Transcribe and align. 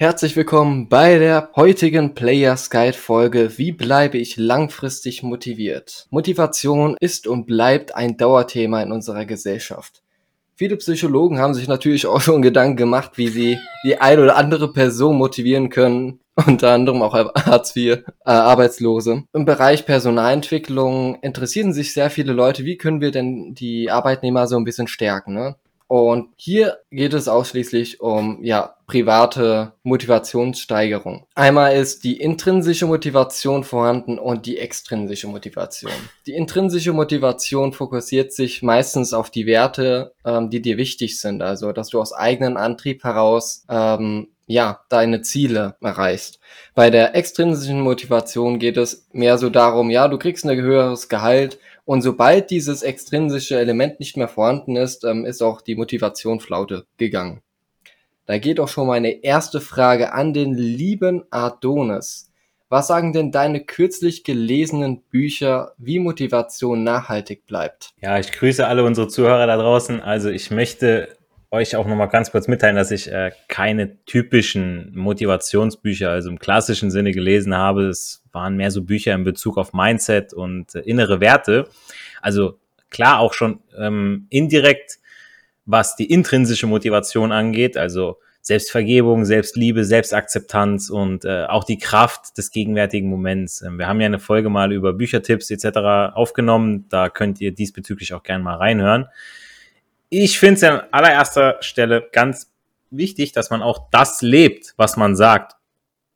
Herzlich 0.00 0.34
willkommen 0.34 0.88
bei 0.88 1.18
der 1.18 1.50
heutigen 1.56 2.14
Players 2.14 2.70
Guide 2.70 2.96
Folge 2.96 3.58
Wie 3.58 3.70
bleibe 3.70 4.16
ich 4.16 4.38
langfristig 4.38 5.22
motiviert? 5.22 6.06
Motivation 6.08 6.96
ist 6.98 7.26
und 7.26 7.44
bleibt 7.44 7.94
ein 7.94 8.16
Dauerthema 8.16 8.80
in 8.80 8.92
unserer 8.92 9.26
Gesellschaft. 9.26 10.02
Viele 10.54 10.78
Psychologen 10.78 11.38
haben 11.38 11.52
sich 11.52 11.68
natürlich 11.68 12.06
auch 12.06 12.22
schon 12.22 12.40
Gedanken 12.40 12.78
gemacht, 12.78 13.18
wie 13.18 13.28
sie 13.28 13.58
die 13.84 14.00
ein 14.00 14.18
oder 14.18 14.36
andere 14.36 14.72
Person 14.72 15.18
motivieren 15.18 15.68
können, 15.68 16.20
unter 16.46 16.70
anderem 16.70 17.02
auch 17.02 17.12
Hartz 17.12 17.76
IV 17.76 17.98
äh, 17.98 18.02
Arbeitslose. 18.24 19.24
Im 19.34 19.44
Bereich 19.44 19.84
Personalentwicklung 19.84 21.16
interessieren 21.16 21.74
sich 21.74 21.92
sehr 21.92 22.08
viele 22.08 22.32
Leute, 22.32 22.64
wie 22.64 22.78
können 22.78 23.02
wir 23.02 23.10
denn 23.10 23.54
die 23.54 23.90
Arbeitnehmer 23.90 24.46
so 24.46 24.56
ein 24.56 24.64
bisschen 24.64 24.88
stärken. 24.88 25.34
Ne? 25.34 25.56
Und 25.90 26.28
hier 26.36 26.78
geht 26.92 27.14
es 27.14 27.26
ausschließlich 27.26 28.00
um 28.00 28.44
ja, 28.44 28.76
private 28.86 29.72
Motivationssteigerung. 29.82 31.26
Einmal 31.34 31.74
ist 31.74 32.04
die 32.04 32.20
intrinsische 32.20 32.86
Motivation 32.86 33.64
vorhanden 33.64 34.20
und 34.20 34.46
die 34.46 34.58
extrinsische 34.58 35.26
Motivation. 35.26 35.90
Die 36.28 36.34
intrinsische 36.34 36.92
Motivation 36.92 37.72
fokussiert 37.72 38.32
sich 38.32 38.62
meistens 38.62 39.12
auf 39.12 39.30
die 39.30 39.46
Werte, 39.46 40.14
ähm, 40.24 40.48
die 40.48 40.62
dir 40.62 40.76
wichtig 40.76 41.20
sind. 41.20 41.42
Also, 41.42 41.72
dass 41.72 41.88
du 41.88 42.00
aus 42.00 42.12
eigenem 42.12 42.56
Antrieb 42.56 43.02
heraus 43.02 43.64
ähm, 43.68 44.28
ja, 44.46 44.80
deine 44.90 45.22
Ziele 45.22 45.76
erreichst. 45.80 46.38
Bei 46.74 46.90
der 46.90 47.16
extrinsischen 47.16 47.80
Motivation 47.80 48.58
geht 48.58 48.76
es 48.76 49.08
mehr 49.12 49.38
so 49.38 49.48
darum, 49.48 49.90
ja, 49.90 50.08
du 50.08 50.18
kriegst 50.18 50.44
ein 50.44 50.60
höheres 50.60 51.08
Gehalt, 51.08 51.58
und 51.84 52.02
sobald 52.02 52.50
dieses 52.50 52.82
extrinsische 52.82 53.58
Element 53.58 54.00
nicht 54.00 54.16
mehr 54.16 54.28
vorhanden 54.28 54.76
ist, 54.76 55.04
ähm, 55.04 55.24
ist 55.24 55.42
auch 55.42 55.60
die 55.60 55.74
Motivation 55.74 56.40
flaute 56.40 56.86
gegangen. 56.96 57.42
Da 58.26 58.38
geht 58.38 58.60
auch 58.60 58.68
schon 58.68 58.86
meine 58.86 59.24
erste 59.24 59.60
Frage 59.60 60.12
an 60.12 60.32
den 60.32 60.54
lieben 60.54 61.24
Adonis. 61.30 62.30
Was 62.68 62.86
sagen 62.86 63.12
denn 63.12 63.32
deine 63.32 63.64
kürzlich 63.64 64.22
gelesenen 64.22 65.02
Bücher, 65.02 65.72
wie 65.78 65.98
Motivation 65.98 66.84
nachhaltig 66.84 67.44
bleibt? 67.46 67.90
Ja, 68.00 68.20
ich 68.20 68.30
grüße 68.30 68.64
alle 68.64 68.84
unsere 68.84 69.08
Zuhörer 69.08 69.48
da 69.48 69.56
draußen. 69.56 70.00
Also 70.00 70.30
ich 70.30 70.52
möchte 70.52 71.08
euch 71.50 71.74
auch 71.74 71.86
nochmal 71.86 72.08
ganz 72.08 72.30
kurz 72.30 72.46
mitteilen, 72.46 72.76
dass 72.76 72.90
ich 72.90 73.10
äh, 73.10 73.32
keine 73.48 74.04
typischen 74.04 74.92
Motivationsbücher, 74.94 76.10
also 76.10 76.30
im 76.30 76.38
klassischen 76.38 76.90
Sinne 76.90 77.10
gelesen 77.10 77.56
habe. 77.56 77.88
Es 77.88 78.22
waren 78.32 78.56
mehr 78.56 78.70
so 78.70 78.82
Bücher 78.82 79.14
in 79.14 79.24
Bezug 79.24 79.58
auf 79.58 79.72
Mindset 79.72 80.32
und 80.32 80.74
äh, 80.74 80.80
innere 80.80 81.20
Werte. 81.20 81.68
Also 82.22 82.58
klar 82.88 83.18
auch 83.18 83.34
schon 83.34 83.60
ähm, 83.76 84.26
indirekt, 84.30 84.98
was 85.64 85.96
die 85.96 86.10
intrinsische 86.10 86.66
Motivation 86.66 87.32
angeht, 87.32 87.76
also 87.76 88.18
Selbstvergebung, 88.42 89.24
Selbstliebe, 89.24 89.84
Selbstakzeptanz 89.84 90.88
und 90.88 91.24
äh, 91.24 91.44
auch 91.44 91.64
die 91.64 91.78
Kraft 91.78 92.38
des 92.38 92.52
gegenwärtigen 92.52 93.10
Moments. 93.10 93.60
Ähm, 93.62 93.76
wir 93.76 93.88
haben 93.88 94.00
ja 94.00 94.06
eine 94.06 94.20
Folge 94.20 94.50
mal 94.50 94.72
über 94.72 94.92
Büchertipps 94.92 95.50
etc. 95.50 96.14
aufgenommen. 96.14 96.86
Da 96.88 97.08
könnt 97.08 97.40
ihr 97.40 97.52
diesbezüglich 97.52 98.14
auch 98.14 98.22
gerne 98.22 98.44
mal 98.44 98.56
reinhören 98.56 99.06
ich 100.10 100.38
finde 100.38 100.54
es 100.56 100.64
an 100.64 100.82
allererster 100.90 101.56
Stelle 101.60 102.08
ganz 102.12 102.52
wichtig, 102.90 103.32
dass 103.32 103.50
man 103.50 103.62
auch 103.62 103.88
das 103.90 104.20
lebt, 104.20 104.74
was 104.76 104.96
man 104.96 105.16
sagt 105.16 105.56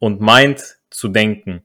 und 0.00 0.20
meint 0.20 0.76
zu 0.90 1.08
denken. 1.08 1.62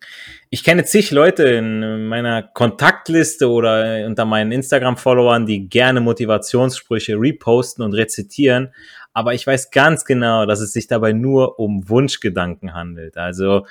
Ich 0.49 0.63
kenne 0.63 0.85
zig 0.85 1.11
Leute 1.11 1.43
in 1.43 2.07
meiner 2.07 2.41
Kontaktliste 2.41 3.49
oder 3.49 4.05
unter 4.05 4.25
meinen 4.25 4.51
Instagram-Followern, 4.51 5.45
die 5.45 5.69
gerne 5.69 6.01
Motivationssprüche 6.01 7.15
reposten 7.15 7.83
und 7.83 7.93
rezitieren, 7.93 8.73
aber 9.13 9.33
ich 9.33 9.45
weiß 9.45 9.71
ganz 9.71 10.05
genau, 10.05 10.45
dass 10.45 10.59
es 10.59 10.71
sich 10.71 10.87
dabei 10.87 11.13
nur 11.13 11.59
um 11.59 11.89
Wunschgedanken 11.89 12.73
handelt. 12.73 13.17
Also, 13.17 13.65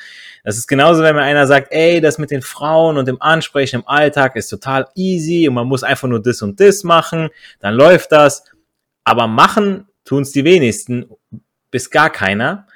das 0.45 0.59
ist 0.59 0.67
genauso, 0.67 1.03
wenn 1.03 1.15
mir 1.15 1.23
einer 1.23 1.47
sagt, 1.47 1.69
ey, 1.71 2.01
das 2.01 2.19
mit 2.19 2.31
den 2.31 2.43
Frauen 2.43 2.99
und 2.99 3.07
dem 3.07 3.23
Ansprechen 3.23 3.81
im 3.81 3.89
Alltag 3.89 4.37
ist 4.37 4.49
total 4.49 4.87
easy 4.95 5.49
und 5.49 5.55
man 5.55 5.67
muss 5.67 5.85
einfach 5.85 6.09
nur 6.09 6.21
das 6.21 6.43
und 6.43 6.61
das 6.61 6.85
machen, 6.85 7.31
dann 7.61 7.75
läuft 7.75 8.13
das. 8.13 8.45
Aber 9.05 9.27
machen 9.27 9.87
tun 10.05 10.23
es 10.23 10.33
die 10.33 10.45
wenigsten, 10.45 11.07
bis 11.71 11.91
gar 11.91 12.11
keiner. 12.11 12.67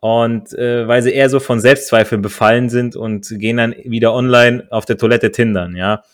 Und 0.00 0.52
äh, 0.52 0.86
weil 0.86 1.02
sie 1.02 1.12
eher 1.12 1.28
so 1.28 1.40
von 1.40 1.60
Selbstzweifeln 1.60 2.22
befallen 2.22 2.68
sind 2.68 2.94
und 2.94 3.28
gehen 3.30 3.56
dann 3.56 3.74
wieder 3.84 4.14
online 4.14 4.66
auf 4.70 4.84
der 4.84 4.96
Toilette 4.96 5.32
tindern, 5.32 5.74
ja. 5.74 6.04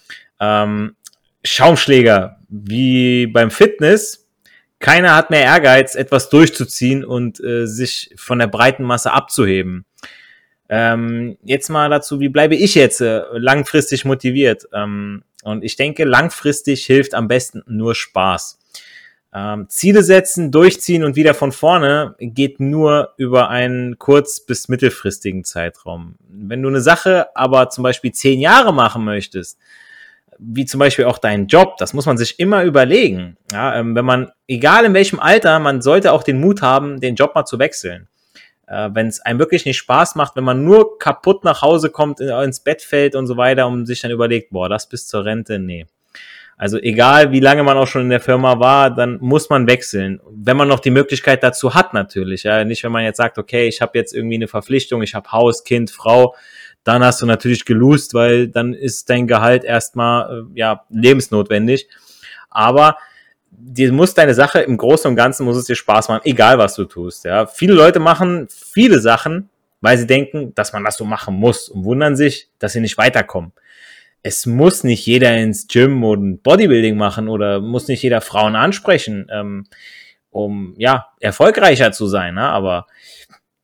Ähm, 0.40 0.96
Schaumschläger, 1.44 2.38
wie 2.48 3.26
beim 3.26 3.50
Fitness, 3.50 4.23
keiner 4.84 5.16
hat 5.16 5.30
mehr 5.30 5.44
Ehrgeiz, 5.44 5.94
etwas 5.94 6.28
durchzuziehen 6.28 7.06
und 7.06 7.42
äh, 7.42 7.66
sich 7.66 8.10
von 8.16 8.38
der 8.38 8.48
breiten 8.48 8.82
Masse 8.82 9.14
abzuheben. 9.14 9.86
Ähm, 10.68 11.38
jetzt 11.42 11.70
mal 11.70 11.88
dazu, 11.88 12.20
wie 12.20 12.28
bleibe 12.28 12.54
ich 12.54 12.74
jetzt 12.74 13.00
äh, 13.00 13.22
langfristig 13.32 14.04
motiviert? 14.04 14.68
Ähm, 14.74 15.24
und 15.42 15.64
ich 15.64 15.76
denke, 15.76 16.04
langfristig 16.04 16.84
hilft 16.84 17.14
am 17.14 17.28
besten 17.28 17.62
nur 17.66 17.94
Spaß. 17.94 18.58
Ähm, 19.32 19.70
Ziele 19.70 20.02
setzen, 20.02 20.52
durchziehen 20.52 21.02
und 21.02 21.16
wieder 21.16 21.32
von 21.32 21.52
vorne 21.52 22.14
geht 22.18 22.60
nur 22.60 23.14
über 23.16 23.48
einen 23.48 23.98
kurz- 23.98 24.44
bis 24.44 24.68
mittelfristigen 24.68 25.44
Zeitraum. 25.44 26.16
Wenn 26.28 26.60
du 26.60 26.68
eine 26.68 26.82
Sache 26.82 27.34
aber 27.34 27.70
zum 27.70 27.84
Beispiel 27.84 28.12
zehn 28.12 28.38
Jahre 28.38 28.74
machen 28.74 29.02
möchtest, 29.02 29.58
wie 30.38 30.64
zum 30.64 30.78
Beispiel 30.78 31.04
auch 31.04 31.18
deinen 31.18 31.46
Job, 31.46 31.76
das 31.78 31.94
muss 31.94 32.06
man 32.06 32.16
sich 32.16 32.38
immer 32.38 32.64
überlegen. 32.64 33.36
Ja, 33.52 33.76
ähm, 33.76 33.94
wenn 33.94 34.04
man, 34.04 34.30
egal 34.48 34.84
in 34.84 34.94
welchem 34.94 35.20
Alter, 35.20 35.58
man 35.58 35.82
sollte 35.82 36.12
auch 36.12 36.22
den 36.22 36.40
Mut 36.40 36.62
haben, 36.62 37.00
den 37.00 37.14
Job 37.14 37.34
mal 37.34 37.44
zu 37.44 37.58
wechseln. 37.58 38.08
Äh, 38.66 38.90
wenn 38.92 39.06
es 39.06 39.20
einem 39.20 39.38
wirklich 39.38 39.64
nicht 39.64 39.78
Spaß 39.78 40.14
macht, 40.14 40.36
wenn 40.36 40.44
man 40.44 40.64
nur 40.64 40.98
kaputt 40.98 41.44
nach 41.44 41.62
Hause 41.62 41.90
kommt, 41.90 42.20
ins 42.20 42.60
Bett 42.60 42.82
fällt 42.82 43.14
und 43.14 43.26
so 43.26 43.36
weiter 43.36 43.66
und 43.66 43.86
sich 43.86 44.00
dann 44.00 44.10
überlegt, 44.10 44.50
boah, 44.50 44.68
das 44.68 44.88
bis 44.88 45.06
zur 45.06 45.24
Rente, 45.24 45.58
nee. 45.58 45.86
Also 46.56 46.78
egal, 46.78 47.32
wie 47.32 47.40
lange 47.40 47.64
man 47.64 47.76
auch 47.76 47.88
schon 47.88 48.02
in 48.02 48.10
der 48.10 48.20
Firma 48.20 48.60
war, 48.60 48.94
dann 48.94 49.18
muss 49.20 49.50
man 49.50 49.66
wechseln. 49.66 50.20
Wenn 50.30 50.56
man 50.56 50.68
noch 50.68 50.78
die 50.78 50.92
Möglichkeit 50.92 51.42
dazu 51.42 51.74
hat, 51.74 51.94
natürlich. 51.94 52.44
Ja, 52.44 52.64
nicht, 52.64 52.84
wenn 52.84 52.92
man 52.92 53.02
jetzt 53.02 53.16
sagt, 53.16 53.38
okay, 53.38 53.66
ich 53.66 53.80
habe 53.80 53.98
jetzt 53.98 54.14
irgendwie 54.14 54.36
eine 54.36 54.46
Verpflichtung, 54.46 55.02
ich 55.02 55.14
habe 55.14 55.32
Haus, 55.32 55.64
Kind, 55.64 55.90
Frau, 55.90 56.36
dann 56.84 57.02
hast 57.02 57.20
du 57.22 57.26
natürlich 57.26 57.64
gelust, 57.64 58.14
weil 58.14 58.48
dann 58.48 58.74
ist 58.74 59.10
dein 59.10 59.26
Gehalt 59.26 59.64
erstmal 59.64 60.44
äh, 60.54 60.58
ja 60.58 60.84
lebensnotwendig. 60.90 61.88
Aber 62.50 62.98
dir 63.50 63.92
muss 63.92 64.14
deine 64.14 64.34
Sache 64.34 64.60
im 64.60 64.76
Großen 64.76 65.08
und 65.08 65.16
Ganzen 65.16 65.44
muss 65.44 65.56
es 65.56 65.64
dir 65.64 65.74
Spaß 65.74 66.08
machen, 66.08 66.22
egal 66.24 66.58
was 66.58 66.74
du 66.74 66.84
tust. 66.84 67.24
Ja, 67.24 67.46
viele 67.46 67.74
Leute 67.74 68.00
machen 68.00 68.46
viele 68.50 69.00
Sachen, 69.00 69.48
weil 69.80 69.98
sie 69.98 70.06
denken, 70.06 70.54
dass 70.54 70.72
man 70.72 70.84
das 70.84 70.96
so 70.96 71.04
machen 71.04 71.34
muss 71.34 71.68
und 71.68 71.84
wundern 71.84 72.16
sich, 72.16 72.48
dass 72.58 72.72
sie 72.72 72.80
nicht 72.80 72.98
weiterkommen. 72.98 73.52
Es 74.22 74.46
muss 74.46 74.84
nicht 74.84 75.04
jeder 75.04 75.36
ins 75.36 75.66
Gym 75.66 76.02
und 76.04 76.42
Bodybuilding 76.42 76.96
machen 76.96 77.28
oder 77.28 77.60
muss 77.60 77.88
nicht 77.88 78.02
jeder 78.02 78.20
Frauen 78.20 78.56
ansprechen, 78.56 79.26
ähm, 79.30 79.66
um 80.30 80.74
ja 80.78 81.08
erfolgreicher 81.20 81.92
zu 81.92 82.06
sein. 82.06 82.34
Ne? 82.34 82.48
Aber 82.48 82.86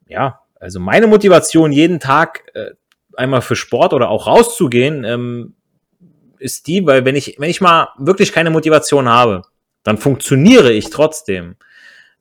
ja, 0.07 0.41
also 0.59 0.79
meine 0.79 1.07
Motivation 1.07 1.73
jeden 1.73 2.01
Tag 2.01 2.51
äh, 2.55 2.73
einmal 3.21 3.43
für 3.43 3.57
Sport 3.57 3.93
oder 3.93 4.09
auch 4.09 4.27
rauszugehen, 4.27 5.05
ähm, 5.05 5.55
ist 6.39 6.67
die, 6.67 6.85
weil 6.87 7.05
wenn 7.05 7.15
ich, 7.15 7.37
wenn 7.39 7.51
ich 7.51 7.61
mal 7.61 7.89
wirklich 7.99 8.33
keine 8.33 8.51
Motivation 8.51 9.09
habe, 9.09 9.43
dann 9.83 9.99
funktioniere 9.99 10.73
ich 10.73 10.91
trotzdem. 10.91 11.57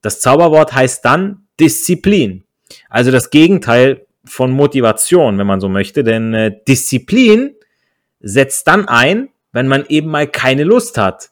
Das 0.02 0.20
Zauberwort 0.20 0.74
heißt 0.74 1.04
dann 1.04 1.48
Disziplin. 1.60 2.44
Also 2.90 3.12
das 3.12 3.32
Gegenteil 3.32 4.06
von 4.26 4.52
Motivation, 4.52 5.38
wenn 5.38 5.48
man 5.48 5.60
so 5.60 5.70
möchte, 5.70 6.04
denn 6.04 6.34
äh, 6.34 6.56
Disziplin 6.68 7.56
setzt 8.20 8.68
dann 8.68 8.88
ein, 8.88 9.30
wenn 9.52 9.68
man 9.68 9.86
eben 9.88 10.10
mal 10.10 10.28
keine 10.28 10.64
Lust 10.64 10.98
hat. 10.98 11.32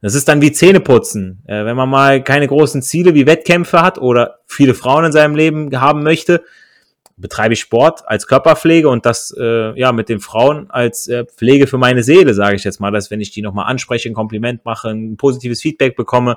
Das 0.00 0.14
ist 0.14 0.28
dann 0.28 0.40
wie 0.40 0.52
Zähneputzen. 0.52 1.42
Äh, 1.46 1.64
wenn 1.64 1.76
man 1.76 1.88
mal 1.88 2.22
keine 2.22 2.46
großen 2.46 2.82
Ziele 2.82 3.14
wie 3.14 3.26
Wettkämpfe 3.26 3.82
hat 3.82 3.98
oder 3.98 4.38
viele 4.46 4.74
Frauen 4.74 5.06
in 5.06 5.12
seinem 5.12 5.34
Leben 5.34 5.78
haben 5.80 6.02
möchte, 6.02 6.44
betreibe 7.18 7.54
ich 7.54 7.60
Sport 7.60 8.02
als 8.06 8.26
Körperpflege 8.26 8.88
und 8.88 9.04
das 9.04 9.34
äh, 9.38 9.78
ja 9.78 9.92
mit 9.92 10.08
den 10.08 10.20
Frauen 10.20 10.70
als 10.70 11.08
äh, 11.08 11.24
Pflege 11.24 11.66
für 11.66 11.78
meine 11.78 12.02
Seele, 12.02 12.34
sage 12.34 12.56
ich 12.56 12.64
jetzt 12.64 12.80
mal, 12.80 12.90
dass 12.90 13.10
wenn 13.10 13.20
ich 13.20 13.30
die 13.30 13.42
nochmal 13.42 13.70
anspreche, 13.70 14.08
ein 14.08 14.14
Kompliment 14.14 14.64
mache, 14.64 14.88
ein 14.88 15.16
positives 15.16 15.60
Feedback 15.60 15.96
bekomme, 15.96 16.36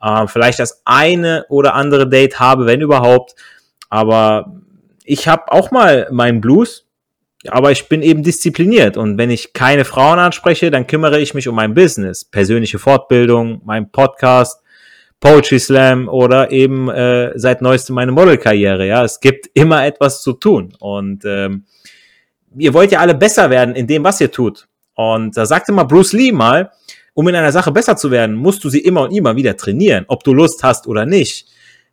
äh, 0.00 0.26
vielleicht 0.26 0.58
das 0.58 0.82
eine 0.84 1.46
oder 1.48 1.74
andere 1.74 2.08
Date 2.08 2.40
habe, 2.40 2.66
wenn 2.66 2.80
überhaupt. 2.80 3.34
Aber 3.90 4.60
ich 5.04 5.28
habe 5.28 5.52
auch 5.52 5.70
mal 5.70 6.08
meinen 6.10 6.40
Blues, 6.40 6.86
aber 7.48 7.70
ich 7.70 7.88
bin 7.88 8.02
eben 8.02 8.22
diszipliniert 8.22 8.96
und 8.96 9.18
wenn 9.18 9.30
ich 9.30 9.52
keine 9.52 9.84
Frauen 9.84 10.18
anspreche, 10.18 10.70
dann 10.70 10.86
kümmere 10.86 11.20
ich 11.20 11.34
mich 11.34 11.46
um 11.46 11.54
mein 11.54 11.74
Business, 11.74 12.24
persönliche 12.24 12.78
Fortbildung, 12.78 13.60
mein 13.64 13.90
Podcast, 13.90 14.63
Poetry 15.20 15.58
Slam 15.58 16.08
oder 16.08 16.50
eben 16.50 16.88
äh, 16.90 17.32
seit 17.36 17.62
neuestem 17.62 17.94
meine 17.94 18.12
Modelkarriere. 18.12 18.86
Ja, 18.86 19.04
es 19.04 19.20
gibt 19.20 19.48
immer 19.54 19.84
etwas 19.86 20.22
zu 20.22 20.34
tun 20.34 20.74
und 20.80 21.24
ähm, 21.24 21.64
ihr 22.56 22.74
wollt 22.74 22.92
ja 22.92 23.00
alle 23.00 23.14
besser 23.14 23.50
werden 23.50 23.74
in 23.74 23.86
dem, 23.86 24.04
was 24.04 24.20
ihr 24.20 24.30
tut. 24.30 24.68
Und 24.94 25.36
da 25.36 25.46
sagte 25.46 25.72
mal 25.72 25.84
Bruce 25.84 26.12
Lee 26.12 26.32
mal, 26.32 26.70
um 27.14 27.28
in 27.28 27.34
einer 27.34 27.52
Sache 27.52 27.72
besser 27.72 27.96
zu 27.96 28.10
werden, 28.10 28.34
musst 28.34 28.62
du 28.64 28.68
sie 28.68 28.80
immer 28.80 29.02
und 29.02 29.12
immer 29.12 29.36
wieder 29.36 29.56
trainieren, 29.56 30.04
ob 30.08 30.24
du 30.24 30.34
Lust 30.34 30.62
hast 30.62 30.86
oder 30.86 31.06
nicht. 31.06 31.48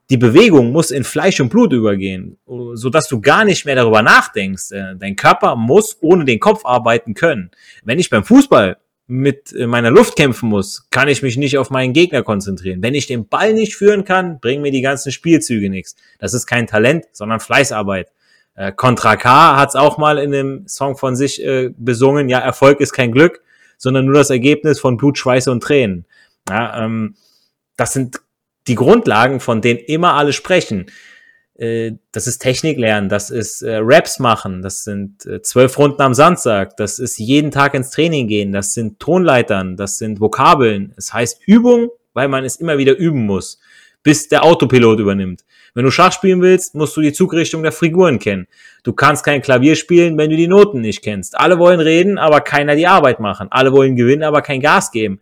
Die 0.09 0.17
Bewegung 0.17 0.74
muss 0.74 0.91
in 0.91 1.06
Fleisch 1.06 1.39
und 1.39 1.50
Blut 1.50 1.71
übergehen, 1.71 2.38
sodass 2.74 3.07
du 3.07 3.21
gar 3.21 3.45
nicht 3.45 3.65
mehr 3.65 3.75
darüber 3.75 4.01
nachdenkst. 4.01 4.71
Äh, 4.71 4.95
dein 4.97 5.15
Körper 5.15 5.56
muss 5.56 5.97
ohne 6.01 6.25
den 6.25 6.39
Kopf 6.39 6.65
arbeiten 6.65 7.13
können. 7.13 7.51
Wenn 7.83 7.97
ich 7.97 8.09
beim 8.09 8.25
Fußball 8.25 8.77
mit 9.11 9.51
äh, 9.51 9.67
meiner 9.67 9.91
Luft 9.91 10.15
kämpfen 10.15 10.47
muss, 10.47 10.87
kann 10.89 11.09
ich 11.09 11.21
mich 11.21 11.35
nicht 11.35 11.57
auf 11.57 11.69
meinen 11.69 11.91
Gegner 11.91 12.23
konzentrieren. 12.23 12.81
Wenn 12.81 12.93
ich 12.93 13.07
den 13.07 13.27
Ball 13.27 13.53
nicht 13.53 13.75
führen 13.75 14.05
kann, 14.05 14.39
bringen 14.39 14.61
mir 14.61 14.71
die 14.71 14.81
ganzen 14.81 15.11
Spielzüge 15.11 15.69
nichts. 15.69 15.97
Das 16.17 16.33
ist 16.33 16.47
kein 16.47 16.65
Talent, 16.65 17.05
sondern 17.11 17.41
Fleißarbeit. 17.41 18.09
Äh, 18.55 18.71
Contra 18.71 19.17
K 19.17 19.57
hat 19.57 19.69
es 19.69 19.75
auch 19.75 19.97
mal 19.97 20.17
in 20.17 20.33
einem 20.33 20.65
Song 20.65 20.95
von 20.95 21.17
sich 21.17 21.43
äh, 21.43 21.71
besungen, 21.77 22.29
ja, 22.29 22.39
Erfolg 22.39 22.79
ist 22.79 22.93
kein 22.93 23.11
Glück, 23.11 23.41
sondern 23.77 24.05
nur 24.05 24.15
das 24.15 24.29
Ergebnis 24.29 24.79
von 24.79 24.95
Blut, 24.95 25.17
Schweiß 25.17 25.49
und 25.49 25.61
Tränen. 25.61 26.05
Ja, 26.47 26.85
ähm, 26.85 27.15
das 27.75 27.91
sind 27.91 28.21
die 28.67 28.75
Grundlagen, 28.75 29.41
von 29.41 29.59
denen 29.59 29.79
immer 29.79 30.13
alle 30.13 30.31
sprechen. 30.31 30.85
Äh, 31.61 31.97
das 32.11 32.25
ist 32.25 32.39
Technik 32.39 32.79
lernen, 32.79 33.07
das 33.07 33.29
ist 33.29 33.61
äh, 33.61 33.77
Raps 33.79 34.17
machen, 34.17 34.63
das 34.63 34.83
sind 34.83 35.27
äh, 35.27 35.43
zwölf 35.43 35.77
Runden 35.77 36.01
am 36.01 36.15
Samstag, 36.15 36.75
das 36.77 36.97
ist 36.97 37.19
jeden 37.19 37.51
Tag 37.51 37.75
ins 37.75 37.91
Training 37.91 38.27
gehen, 38.27 38.51
das 38.51 38.73
sind 38.73 38.99
Tonleitern, 38.99 39.77
das 39.77 39.99
sind 39.99 40.19
Vokabeln. 40.19 40.93
Es 40.97 41.13
heißt 41.13 41.39
Übung, 41.45 41.89
weil 42.13 42.29
man 42.29 42.45
es 42.45 42.55
immer 42.55 42.79
wieder 42.79 42.97
üben 42.97 43.27
muss, 43.27 43.59
bis 44.01 44.27
der 44.27 44.43
Autopilot 44.43 44.99
übernimmt. 44.99 45.41
Wenn 45.75 45.85
du 45.85 45.91
Schach 45.91 46.11
spielen 46.11 46.41
willst, 46.41 46.73
musst 46.73 46.97
du 46.97 47.01
die 47.01 47.13
Zugrichtung 47.13 47.61
der 47.61 47.71
Figuren 47.71 48.17
kennen. 48.17 48.47
Du 48.81 48.91
kannst 48.91 49.23
kein 49.23 49.43
Klavier 49.43 49.75
spielen, 49.75 50.17
wenn 50.17 50.31
du 50.31 50.35
die 50.35 50.47
Noten 50.47 50.81
nicht 50.81 51.03
kennst. 51.03 51.39
Alle 51.39 51.59
wollen 51.59 51.79
reden, 51.79 52.17
aber 52.17 52.41
keiner 52.41 52.75
die 52.75 52.87
Arbeit 52.87 53.19
machen. 53.19 53.47
Alle 53.51 53.71
wollen 53.71 53.95
gewinnen, 53.95 54.23
aber 54.23 54.41
kein 54.41 54.61
Gas 54.61 54.91
geben. 54.91 55.21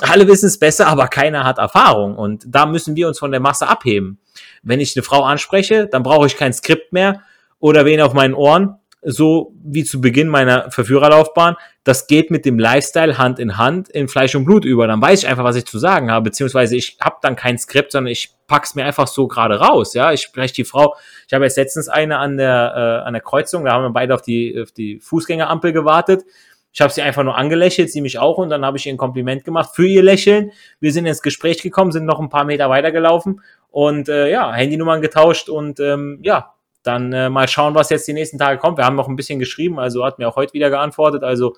Alle 0.00 0.26
wissen 0.26 0.46
es 0.46 0.58
besser, 0.58 0.88
aber 0.88 1.06
keiner 1.06 1.44
hat 1.44 1.58
Erfahrung. 1.58 2.16
Und 2.16 2.44
da 2.48 2.66
müssen 2.66 2.96
wir 2.96 3.06
uns 3.06 3.20
von 3.20 3.30
der 3.30 3.40
Masse 3.40 3.68
abheben. 3.68 4.18
Wenn 4.62 4.80
ich 4.80 4.96
eine 4.96 5.02
Frau 5.02 5.22
anspreche, 5.22 5.86
dann 5.86 6.02
brauche 6.02 6.26
ich 6.26 6.36
kein 6.36 6.52
Skript 6.52 6.92
mehr 6.92 7.22
oder 7.60 7.84
wen 7.84 8.00
auf 8.00 8.12
meinen 8.12 8.34
Ohren, 8.34 8.76
so 9.02 9.54
wie 9.62 9.84
zu 9.84 10.00
Beginn 10.00 10.28
meiner 10.28 10.70
Verführerlaufbahn. 10.70 11.56
Das 11.84 12.06
geht 12.06 12.30
mit 12.30 12.44
dem 12.44 12.58
Lifestyle 12.58 13.16
Hand 13.16 13.38
in 13.38 13.56
Hand 13.56 13.88
in 13.88 14.08
Fleisch 14.08 14.34
und 14.34 14.44
Blut 14.44 14.64
über. 14.64 14.86
Dann 14.86 15.00
weiß 15.00 15.22
ich 15.22 15.28
einfach, 15.28 15.44
was 15.44 15.56
ich 15.56 15.66
zu 15.66 15.78
sagen 15.78 16.10
habe, 16.10 16.24
beziehungsweise 16.24 16.76
ich 16.76 16.98
habe 17.00 17.16
dann 17.22 17.36
kein 17.36 17.58
Skript, 17.58 17.92
sondern 17.92 18.12
ich 18.12 18.30
pack's 18.46 18.74
mir 18.74 18.84
einfach 18.84 19.06
so 19.06 19.28
gerade 19.28 19.60
raus. 19.60 19.94
Ja, 19.94 20.12
ich 20.12 20.22
spreche 20.22 20.54
die 20.54 20.64
Frau. 20.64 20.96
Ich 21.26 21.32
habe 21.32 21.44
jetzt 21.44 21.56
letztens 21.56 21.88
eine 21.88 22.18
an 22.18 22.36
der 22.36 23.02
äh, 23.04 23.06
an 23.06 23.12
der 23.12 23.22
Kreuzung, 23.22 23.64
da 23.64 23.72
haben 23.72 23.84
wir 23.84 23.90
beide 23.90 24.14
auf 24.14 24.22
die 24.22 24.58
auf 24.60 24.72
die 24.72 24.98
Fußgängerampel 24.98 25.72
gewartet. 25.72 26.24
Ich 26.72 26.80
habe 26.82 26.92
sie 26.92 27.02
einfach 27.02 27.24
nur 27.24 27.36
angelächelt, 27.36 27.90
sie 27.90 28.02
mich 28.02 28.18
auch, 28.18 28.36
und 28.36 28.50
dann 28.50 28.64
habe 28.64 28.76
ich 28.76 28.86
ihr 28.86 28.92
ein 28.92 28.98
Kompliment 28.98 29.42
gemacht 29.42 29.70
für 29.74 29.86
ihr 29.86 30.02
Lächeln. 30.02 30.52
Wir 30.80 30.92
sind 30.92 31.06
ins 31.06 31.22
Gespräch 31.22 31.62
gekommen, 31.62 31.92
sind 31.92 32.04
noch 32.04 32.20
ein 32.20 32.28
paar 32.28 32.44
Meter 32.44 32.68
weitergelaufen 32.68 33.40
und 33.70 34.08
äh, 34.08 34.30
ja, 34.30 34.52
Handynummern 34.52 35.02
getauscht 35.02 35.48
und 35.48 35.80
ähm, 35.80 36.20
ja, 36.22 36.54
dann 36.82 37.12
äh, 37.12 37.28
mal 37.28 37.48
schauen, 37.48 37.74
was 37.74 37.90
jetzt 37.90 38.08
die 38.08 38.12
nächsten 38.12 38.38
Tage 38.38 38.58
kommt. 38.58 38.78
Wir 38.78 38.84
haben 38.84 38.96
noch 38.96 39.08
ein 39.08 39.16
bisschen 39.16 39.38
geschrieben, 39.38 39.78
also 39.78 40.04
hat 40.04 40.18
mir 40.18 40.28
auch 40.28 40.36
heute 40.36 40.54
wieder 40.54 40.70
geantwortet. 40.70 41.22
Also 41.22 41.56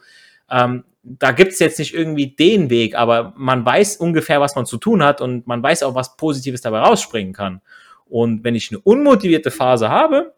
ähm, 0.51 0.85
da 1.03 1.33
gibt's 1.33 1.59
jetzt 1.61 1.79
nicht 1.79 1.95
irgendwie 1.95 2.35
den 2.35 2.69
Weg, 2.69 2.95
aber 2.95 3.33
man 3.37 3.65
weiß 3.65 3.97
ungefähr, 3.97 4.41
was 4.41 4.57
man 4.57 4.67
zu 4.67 4.77
tun 4.77 5.03
hat 5.03 5.21
und 5.21 5.47
man 5.47 5.63
weiß 5.63 5.83
auch, 5.85 5.95
was 5.95 6.17
Positives 6.17 6.61
dabei 6.61 6.81
rausspringen 6.81 7.33
kann. 7.33 7.63
Und 8.07 8.45
wenn 8.45 8.55
ich 8.55 8.71
eine 8.71 8.81
unmotivierte 8.81 9.51
Phase 9.51 9.89
habe, 9.89 10.35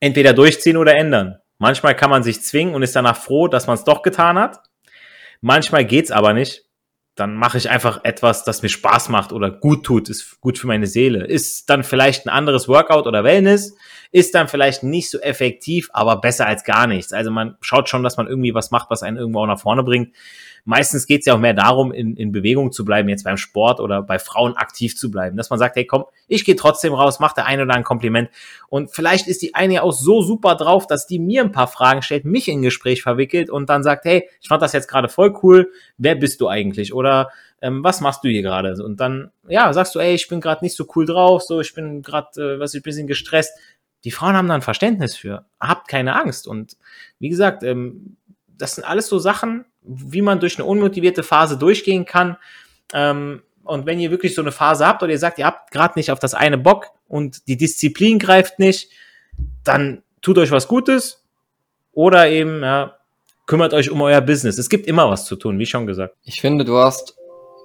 entweder 0.00 0.32
durchziehen 0.32 0.76
oder 0.76 0.96
ändern. 0.96 1.38
Manchmal 1.58 1.94
kann 1.94 2.10
man 2.10 2.22
sich 2.22 2.42
zwingen 2.42 2.74
und 2.74 2.82
ist 2.82 2.94
danach 2.96 3.16
froh, 3.16 3.48
dass 3.48 3.66
man 3.66 3.74
es 3.74 3.84
doch 3.84 4.02
getan 4.02 4.38
hat. 4.38 4.60
Manchmal 5.40 5.84
geht's 5.84 6.10
aber 6.10 6.34
nicht 6.34 6.65
dann 7.16 7.34
mache 7.34 7.56
ich 7.58 7.70
einfach 7.70 8.00
etwas, 8.04 8.44
das 8.44 8.62
mir 8.62 8.68
Spaß 8.68 9.08
macht 9.08 9.32
oder 9.32 9.50
gut 9.50 9.84
tut, 9.84 10.08
ist 10.10 10.40
gut 10.40 10.58
für 10.58 10.66
meine 10.66 10.86
Seele. 10.86 11.24
Ist 11.26 11.70
dann 11.70 11.82
vielleicht 11.82 12.26
ein 12.26 12.30
anderes 12.30 12.68
Workout 12.68 13.06
oder 13.06 13.24
Wellness, 13.24 13.74
ist 14.12 14.34
dann 14.34 14.48
vielleicht 14.48 14.82
nicht 14.82 15.10
so 15.10 15.18
effektiv, 15.18 15.88
aber 15.92 16.20
besser 16.20 16.46
als 16.46 16.62
gar 16.64 16.86
nichts. 16.86 17.12
Also 17.14 17.30
man 17.30 17.56
schaut 17.62 17.88
schon, 17.88 18.02
dass 18.02 18.18
man 18.18 18.28
irgendwie 18.28 18.54
was 18.54 18.70
macht, 18.70 18.90
was 18.90 19.02
einen 19.02 19.16
irgendwo 19.16 19.40
auch 19.40 19.46
nach 19.46 19.60
vorne 19.60 19.82
bringt 19.82 20.14
meistens 20.66 21.06
geht 21.06 21.20
es 21.20 21.26
ja 21.26 21.34
auch 21.34 21.38
mehr 21.38 21.54
darum, 21.54 21.92
in, 21.92 22.16
in 22.16 22.32
Bewegung 22.32 22.72
zu 22.72 22.84
bleiben, 22.84 23.08
jetzt 23.08 23.24
beim 23.24 23.36
Sport 23.36 23.80
oder 23.80 24.02
bei 24.02 24.18
Frauen 24.18 24.56
aktiv 24.56 24.96
zu 24.96 25.10
bleiben. 25.10 25.36
Dass 25.36 25.48
man 25.48 25.58
sagt, 25.58 25.76
hey 25.76 25.86
komm, 25.86 26.04
ich 26.26 26.44
gehe 26.44 26.56
trotzdem 26.56 26.92
raus, 26.92 27.20
mach 27.20 27.32
der 27.32 27.46
eine 27.46 27.62
oder 27.62 27.74
ein 27.74 27.84
Kompliment. 27.84 28.28
Und 28.68 28.90
vielleicht 28.90 29.28
ist 29.28 29.42
die 29.42 29.54
eine 29.54 29.74
ja 29.74 29.82
auch 29.82 29.92
so 29.92 30.22
super 30.22 30.56
drauf, 30.56 30.86
dass 30.86 31.06
die 31.06 31.18
mir 31.18 31.42
ein 31.42 31.52
paar 31.52 31.68
Fragen 31.68 32.02
stellt, 32.02 32.24
mich 32.24 32.48
in 32.48 32.58
ein 32.58 32.62
Gespräch 32.62 33.02
verwickelt 33.02 33.48
und 33.48 33.70
dann 33.70 33.82
sagt, 33.82 34.04
hey, 34.04 34.28
ich 34.40 34.48
fand 34.48 34.60
das 34.60 34.72
jetzt 34.72 34.88
gerade 34.88 35.08
voll 35.08 35.34
cool, 35.42 35.70
wer 35.98 36.16
bist 36.16 36.40
du 36.40 36.48
eigentlich? 36.48 36.92
Oder 36.92 37.30
ähm, 37.62 37.82
was 37.84 38.00
machst 38.00 38.24
du 38.24 38.28
hier 38.28 38.42
gerade? 38.42 38.82
Und 38.84 39.00
dann, 39.00 39.30
ja, 39.48 39.72
sagst 39.72 39.94
du, 39.94 40.00
ey, 40.00 40.14
ich 40.14 40.28
bin 40.28 40.40
gerade 40.40 40.64
nicht 40.64 40.76
so 40.76 40.86
cool 40.96 41.06
drauf, 41.06 41.42
so, 41.42 41.60
ich 41.60 41.74
bin 41.74 42.02
gerade, 42.02 42.54
äh, 42.54 42.60
was, 42.60 42.74
ich 42.74 42.82
bin 42.82 42.90
bisschen 42.90 43.06
gestresst. 43.06 43.52
Die 44.04 44.10
Frauen 44.10 44.34
haben 44.34 44.48
dann 44.48 44.62
Verständnis 44.62 45.16
für. 45.16 45.46
Habt 45.60 45.88
keine 45.88 46.20
Angst. 46.20 46.46
Und 46.46 46.76
wie 47.18 47.28
gesagt, 47.28 47.62
ähm, 47.62 48.16
das 48.58 48.74
sind 48.74 48.84
alles 48.84 49.08
so 49.08 49.18
Sachen, 49.18 49.64
wie 49.86 50.22
man 50.22 50.40
durch 50.40 50.58
eine 50.58 50.66
unmotivierte 50.66 51.22
Phase 51.22 51.56
durchgehen 51.56 52.04
kann. 52.04 52.36
Ähm, 52.92 53.42
und 53.64 53.86
wenn 53.86 53.98
ihr 53.98 54.10
wirklich 54.10 54.34
so 54.34 54.42
eine 54.42 54.52
Phase 54.52 54.86
habt 54.86 55.02
oder 55.02 55.12
ihr 55.12 55.18
sagt, 55.18 55.38
ihr 55.38 55.46
habt 55.46 55.70
gerade 55.70 55.98
nicht 55.98 56.10
auf 56.10 56.18
das 56.18 56.34
eine 56.34 56.58
Bock 56.58 56.90
und 57.08 57.48
die 57.48 57.56
Disziplin 57.56 58.18
greift 58.18 58.58
nicht, 58.58 58.90
dann 59.64 60.02
tut 60.22 60.38
euch 60.38 60.50
was 60.50 60.68
Gutes 60.68 61.24
oder 61.92 62.28
eben 62.28 62.62
ja, 62.62 62.96
kümmert 63.46 63.74
euch 63.74 63.90
um 63.90 64.00
euer 64.02 64.20
Business. 64.20 64.58
Es 64.58 64.68
gibt 64.68 64.86
immer 64.86 65.10
was 65.10 65.24
zu 65.24 65.36
tun, 65.36 65.58
wie 65.58 65.66
schon 65.66 65.86
gesagt. 65.86 66.16
Ich 66.22 66.40
finde, 66.40 66.64
du 66.64 66.76
hast 66.76 67.16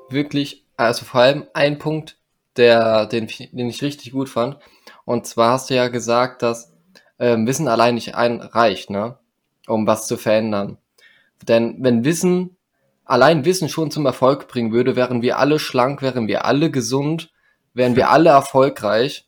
wirklich, 0.09 0.65
also 0.77 1.05
vor 1.05 1.21
allem 1.21 1.45
einen 1.53 1.77
Punkt, 1.77 2.17
der, 2.57 3.05
den, 3.05 3.27
den 3.27 3.69
ich 3.69 3.81
richtig 3.81 4.11
gut 4.11 4.29
fand. 4.29 4.57
Und 5.05 5.25
zwar 5.25 5.53
hast 5.53 5.69
du 5.69 5.75
ja 5.75 5.87
gesagt, 5.87 6.41
dass 6.41 6.73
ähm, 7.19 7.47
Wissen 7.47 7.67
allein 7.67 7.95
nicht 7.95 8.15
ein, 8.15 8.41
reicht, 8.41 8.89
ne? 8.89 9.17
um 9.67 9.87
was 9.87 10.07
zu 10.07 10.17
verändern. 10.17 10.77
Denn 11.47 11.77
wenn 11.79 12.03
Wissen, 12.03 12.57
allein 13.05 13.45
Wissen 13.45 13.69
schon 13.69 13.91
zum 13.91 14.05
Erfolg 14.05 14.47
bringen 14.47 14.71
würde, 14.71 14.95
wären 14.95 15.21
wir 15.21 15.39
alle 15.39 15.59
schlank, 15.59 16.01
wären 16.01 16.27
wir 16.27 16.45
alle 16.45 16.71
gesund, 16.71 17.31
wären 17.73 17.95
wir 17.95 18.09
alle 18.09 18.29
erfolgreich. 18.29 19.27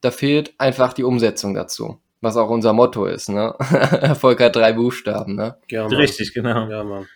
Da 0.00 0.10
fehlt 0.10 0.54
einfach 0.58 0.92
die 0.92 1.04
Umsetzung 1.04 1.54
dazu. 1.54 2.00
Was 2.20 2.36
auch 2.36 2.50
unser 2.50 2.72
Motto 2.72 3.06
ist, 3.06 3.28
ne? 3.28 3.54
Erfolg 3.60 4.40
hat 4.40 4.54
drei 4.54 4.72
Buchstaben, 4.72 5.34
ne? 5.34 5.58
Ja, 5.68 5.86
Richtig, 5.86 6.34
genau. 6.34 6.68
Ja, 6.68 6.84
Mann. 6.84 7.08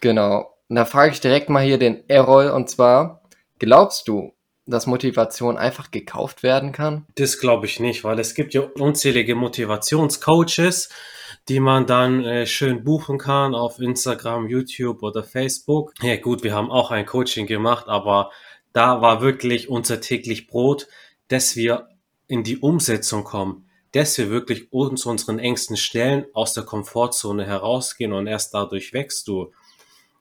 Genau. 0.00 0.56
Und 0.68 0.76
da 0.76 0.84
frage 0.84 1.12
ich 1.12 1.20
direkt 1.20 1.48
mal 1.48 1.64
hier 1.64 1.78
den 1.78 2.08
Errol 2.08 2.50
und 2.50 2.68
zwar, 2.68 3.22
glaubst 3.58 4.08
du, 4.08 4.34
dass 4.66 4.86
Motivation 4.86 5.56
einfach 5.56 5.90
gekauft 5.90 6.42
werden 6.42 6.72
kann? 6.72 7.06
Das 7.14 7.38
glaube 7.38 7.66
ich 7.66 7.78
nicht, 7.80 8.04
weil 8.04 8.18
es 8.18 8.34
gibt 8.34 8.54
ja 8.54 8.62
unzählige 8.62 9.34
Motivationscoaches, 9.34 10.90
die 11.48 11.60
man 11.60 11.86
dann 11.86 12.24
äh, 12.24 12.46
schön 12.46 12.82
buchen 12.82 13.18
kann 13.18 13.54
auf 13.54 13.78
Instagram, 13.78 14.48
YouTube 14.48 15.02
oder 15.02 15.22
Facebook. 15.22 15.92
Ja 16.02 16.16
gut, 16.16 16.42
wir 16.42 16.54
haben 16.54 16.70
auch 16.70 16.90
ein 16.90 17.06
Coaching 17.06 17.46
gemacht, 17.46 17.86
aber 17.88 18.30
da 18.72 19.00
war 19.00 19.20
wirklich 19.20 19.68
unser 19.68 20.00
täglich 20.00 20.48
Brot, 20.48 20.88
dass 21.28 21.56
wir 21.56 21.88
in 22.26 22.42
die 22.42 22.58
Umsetzung 22.58 23.24
kommen, 23.24 23.68
dass 23.92 24.18
wir 24.18 24.28
wirklich 24.30 24.72
uns 24.72 25.06
unseren 25.06 25.38
Ängsten 25.38 25.76
stellen, 25.76 26.26
aus 26.34 26.52
der 26.52 26.64
Komfortzone 26.64 27.46
herausgehen 27.46 28.12
und 28.12 28.26
erst 28.26 28.52
dadurch 28.52 28.92
wächst 28.92 29.28
du. 29.28 29.52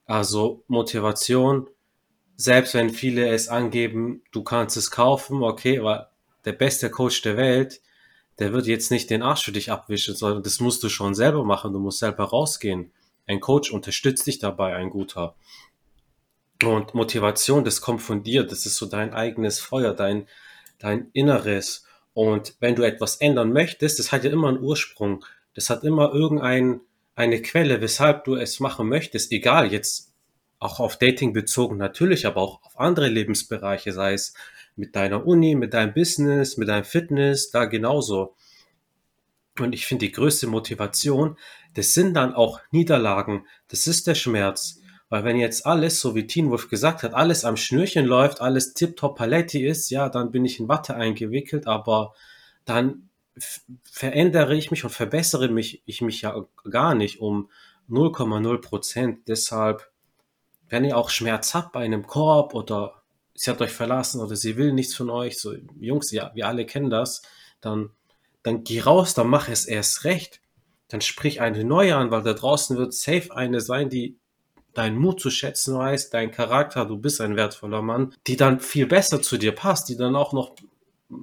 Also 0.06 0.64
Motivation, 0.68 1.68
selbst 2.38 2.76
wenn 2.76 2.92
viele 2.92 3.28
es 3.28 3.50
angeben, 3.50 4.22
du 4.32 4.44
kannst 4.44 4.78
es 4.78 4.92
kaufen, 4.92 5.42
okay, 5.42 5.80
aber 5.80 6.12
der 6.46 6.54
beste 6.54 6.92
Coach 6.92 7.24
der 7.24 7.38
Welt, 7.38 7.82
der 8.40 8.54
wird 8.54 8.68
jetzt 8.68 8.92
nicht 8.92 9.10
den 9.10 9.22
Arsch 9.22 9.44
für 9.46 9.52
dich 9.52 9.72
abwischen, 9.72 10.16
sondern 10.16 10.44
das 10.44 10.60
musst 10.60 10.84
du 10.84 10.90
schon 10.90 11.16
selber 11.16 11.44
machen. 11.44 11.74
Du 11.74 11.80
musst 11.80 12.00
selber 12.00 12.26
rausgehen. 12.26 12.92
Ein 13.28 13.40
Coach 13.40 13.72
unterstützt 13.72 14.28
dich 14.28 14.40
dabei, 14.40 14.76
ein 14.76 14.90
guter. 14.90 15.36
Und 16.64 16.94
Motivation, 16.94 17.64
das 17.64 17.82
kommt 17.82 18.02
von 18.02 18.24
dir. 18.24 18.44
Das 18.44 18.66
ist 18.66 18.76
so 18.78 18.86
dein 18.86 19.14
eigenes 19.14 19.60
Feuer, 19.60 19.94
dein, 19.94 20.28
dein 20.80 21.10
Inneres. 21.14 21.86
Und 22.14 22.56
wenn 22.60 22.76
du 22.76 22.84
etwas 22.84 23.18
ändern 23.18 23.52
möchtest, 23.52 24.00
das 24.00 24.12
hat 24.12 24.24
ja 24.24 24.32
immer 24.32 24.50
einen 24.50 24.60
Ursprung. 24.60 25.26
Das 25.54 25.70
hat 25.70 25.84
immer 25.84 26.14
irgendeine 26.14 26.82
eine 27.16 27.42
Quelle, 27.42 27.82
weshalb 27.82 28.26
du 28.26 28.36
es 28.36 28.60
machen 28.60 28.90
möchtest. 28.90 29.32
Egal, 29.32 29.72
jetzt 29.72 30.14
auch 30.60 30.80
auf 30.80 30.98
Dating 30.98 31.34
bezogen 31.34 31.78
natürlich, 31.78 32.26
aber 32.26 32.42
auch 32.42 32.62
auf 32.64 32.80
andere 32.80 33.08
Lebensbereiche, 33.08 33.94
sei 33.94 34.14
es 34.14 34.34
mit 34.76 34.96
deiner 34.96 35.26
Uni, 35.26 35.56
mit 35.56 35.74
deinem 35.74 35.94
Business, 35.94 36.58
mit 36.58 36.68
deinem 36.68 36.84
Fitness, 36.84 37.52
da 37.52 37.66
genauso. 37.66 38.36
Und 39.60 39.74
ich 39.74 39.86
finde, 39.86 40.06
die 40.06 40.12
größte 40.12 40.48
Motivation, 40.48 41.38
das 41.76 41.94
sind 41.94 42.14
dann 42.14 42.34
auch 42.34 42.60
Niederlagen. 42.72 43.46
Das 43.70 43.88
ist 43.88 44.08
der 44.08 44.16
Schmerz. 44.16 44.82
Weil 45.08 45.24
wenn 45.24 45.38
jetzt 45.38 45.66
alles, 45.66 46.02
so 46.02 46.16
wie 46.16 46.28
Teen 46.28 46.50
Wolf 46.50 46.70
gesagt 46.70 47.04
hat, 47.04 47.14
alles 47.14 47.46
am 47.46 47.58
Schnürchen 47.58 48.06
läuft, 48.06 48.42
alles 48.42 48.74
tiptop 48.74 49.18
paletti 49.18 49.66
ist, 49.66 49.90
ja, 49.92 50.10
dann 50.10 50.32
bin 50.32 50.44
ich 50.46 50.60
in 50.60 50.68
Watte 50.68 50.96
eingewickelt, 50.96 51.68
aber 51.68 52.14
dann 52.66 53.10
verändere 53.84 54.56
ich 54.56 54.72
mich 54.72 54.84
und 54.84 54.90
verbessere 54.90 55.50
mich, 55.50 55.84
ich 55.86 56.02
mich 56.02 56.22
ja 56.22 56.46
gar 56.70 56.96
nicht 56.96 57.20
um 57.20 57.50
0,0 57.90 58.58
Prozent. 58.62 59.28
Deshalb, 59.28 59.92
wenn 60.70 60.86
ihr 60.86 60.98
auch 60.98 61.10
Schmerz 61.10 61.54
habt 61.54 61.74
bei 61.74 61.82
einem 61.82 62.08
Korb 62.08 62.56
oder 62.56 63.04
sie 63.36 63.52
hat 63.52 63.62
euch 63.62 63.72
verlassen 63.72 64.22
oder 64.22 64.36
sie 64.36 64.58
will 64.58 64.74
nichts 64.74 64.96
von 64.96 65.10
euch, 65.10 65.40
so 65.40 65.54
Jungs, 65.80 66.12
ja, 66.12 66.32
wir 66.34 66.48
alle 66.48 66.66
kennen 66.66 66.90
das, 66.90 67.22
dann, 67.62 67.92
dann 68.44 68.64
geh 68.64 68.80
raus, 68.80 69.14
dann 69.14 69.28
mach 69.28 69.50
es 69.50 69.66
erst 69.66 70.06
recht. 70.06 70.42
Dann 70.88 71.02
sprich 71.02 71.42
eine 71.42 71.64
neue 71.64 71.96
an, 71.96 72.12
weil 72.12 72.22
da 72.22 72.34
draußen 72.34 72.78
wird 72.78 72.94
safe 72.94 73.36
eine 73.36 73.60
sein, 73.60 73.90
die 73.90 74.18
deinen 74.74 74.98
Mut 74.98 75.20
zu 75.20 75.30
schätzen 75.30 75.78
weiß, 75.78 76.10
dein 76.10 76.32
Charakter, 76.32 76.86
du 76.86 76.98
bist 76.98 77.22
ein 77.22 77.36
wertvoller 77.36 77.82
Mann, 77.82 78.14
die 78.28 78.36
dann 78.36 78.60
viel 78.60 78.86
besser 78.86 79.22
zu 79.22 79.38
dir 79.38 79.54
passt, 79.54 79.90
die 79.90 79.98
dann 79.98 80.16
auch 80.16 80.34
noch 80.34 80.56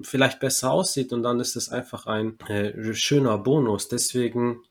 vielleicht 0.03 0.41
besser 0.41 0.71
aussieht 0.71 1.13
und 1.13 1.23
dann 1.23 1.39
ist 1.39 1.57
es 1.57 1.69
einfach 1.69 2.07
ein 2.07 2.39
äh, 2.49 2.95
schöner 2.95 3.39
Bonus. 3.39 3.89
Deswegen, 3.89 4.63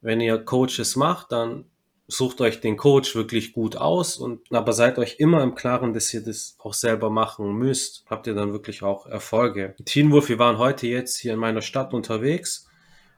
wenn 0.00 0.20
ihr 0.20 0.38
Coaches 0.38 0.96
macht, 0.96 1.32
dann 1.32 1.66
sucht 2.06 2.40
euch 2.40 2.60
den 2.60 2.76
Coach 2.76 3.14
wirklich 3.14 3.52
gut 3.52 3.76
aus 3.76 4.16
und 4.16 4.52
aber 4.52 4.72
seid 4.72 4.98
euch 4.98 5.16
immer 5.18 5.42
im 5.42 5.54
Klaren, 5.54 5.94
dass 5.94 6.12
ihr 6.12 6.22
das 6.22 6.56
auch 6.58 6.74
selber 6.74 7.10
machen 7.10 7.54
müsst. 7.54 8.04
Habt 8.08 8.26
ihr 8.26 8.34
dann 8.34 8.52
wirklich 8.52 8.82
auch 8.82 9.06
Erfolge. 9.06 9.74
Teenwolf, 9.84 10.28
wir 10.28 10.38
waren 10.38 10.58
heute 10.58 10.86
jetzt 10.86 11.18
hier 11.18 11.32
in 11.32 11.38
meiner 11.38 11.62
Stadt 11.62 11.94
unterwegs. 11.94 12.68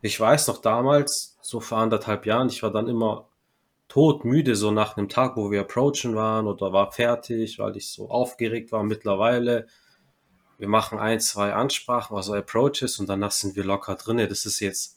Ich 0.03 0.19
weiß 0.21 0.47
noch 0.49 0.59
damals, 0.59 1.37
so 1.41 1.61
vor 1.61 1.79
anderthalb 1.79 2.27
Jahren, 2.27 2.49
ich 2.49 2.63
war 2.63 2.71
dann 2.71 2.89
immer 2.89 3.29
todmüde, 3.89 4.55
so 4.55 4.71
nach 4.71 4.97
einem 4.97 5.09
Tag, 5.09 5.37
wo 5.37 5.51
wir 5.51 5.63
approachen 5.63 6.15
waren 6.15 6.47
oder 6.47 6.73
war 6.73 6.93
fertig, 6.93 7.59
weil 7.59 7.77
ich 7.77 7.91
so 7.91 8.11
aufgeregt 8.11 8.73
war. 8.73 8.85
Mittlerweile, 8.85 9.67
wir 10.59 10.69
machen 10.69 10.99
ein, 10.99 11.21
zwei 11.21 11.55
Ansprachen, 11.55 12.17
also 12.17 12.35
Approaches 12.35 12.99
und 12.99 13.09
danach 13.09 13.33
sind 13.33 13.57
wir 13.57 13.65
locker 13.65 13.97
drinne. 13.97 14.29
Das 14.29 14.47
ist 14.47 14.61
jetzt 14.61 14.96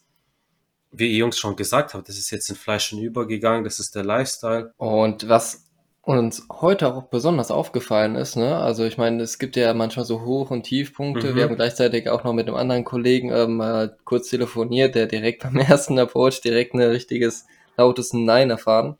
wie 0.92 1.12
ihr 1.12 1.18
Jungs 1.18 1.38
schon 1.38 1.56
gesagt 1.56 1.94
habt, 1.94 2.10
das 2.10 2.18
ist 2.18 2.32
jetzt 2.32 2.50
in 2.50 2.56
Fleisch 2.56 2.94
und 2.94 3.00
übergegangen, 3.00 3.64
das 3.64 3.80
ist 3.80 3.96
der 3.96 4.04
Lifestyle. 4.04 4.74
Und 4.78 5.30
was 5.30 5.66
uns 6.02 6.48
heute 6.52 6.88
auch 6.88 7.04
besonders 7.04 7.52
aufgefallen 7.52 8.16
ist, 8.16 8.36
ne, 8.36 8.58
also 8.58 8.86
ich 8.86 8.98
meine, 8.98 9.22
es 9.22 9.38
gibt 9.38 9.56
ja 9.56 9.74
manchmal 9.74 10.06
so 10.06 10.22
Hoch- 10.22 10.50
und 10.50 10.64
Tiefpunkte. 10.64 11.32
Mhm. 11.32 11.36
Wir 11.36 11.44
haben 11.44 11.56
gleichzeitig 11.56 12.10
auch 12.10 12.24
noch 12.24 12.34
mit 12.34 12.48
einem 12.48 12.56
anderen 12.56 12.84
Kollegen 12.84 13.32
ähm, 13.32 13.62
äh, 13.62 13.90
kurz 14.06 14.30
telefoniert, 14.30 14.96
der 14.96 15.06
direkt 15.06 15.44
beim 15.44 15.58
ersten 15.58 16.00
Approach 16.00 16.42
direkt 16.42 16.74
ein 16.74 16.82
richtiges 16.82 17.46
lautes 17.78 18.14
Nein 18.14 18.50
erfahren, 18.50 18.98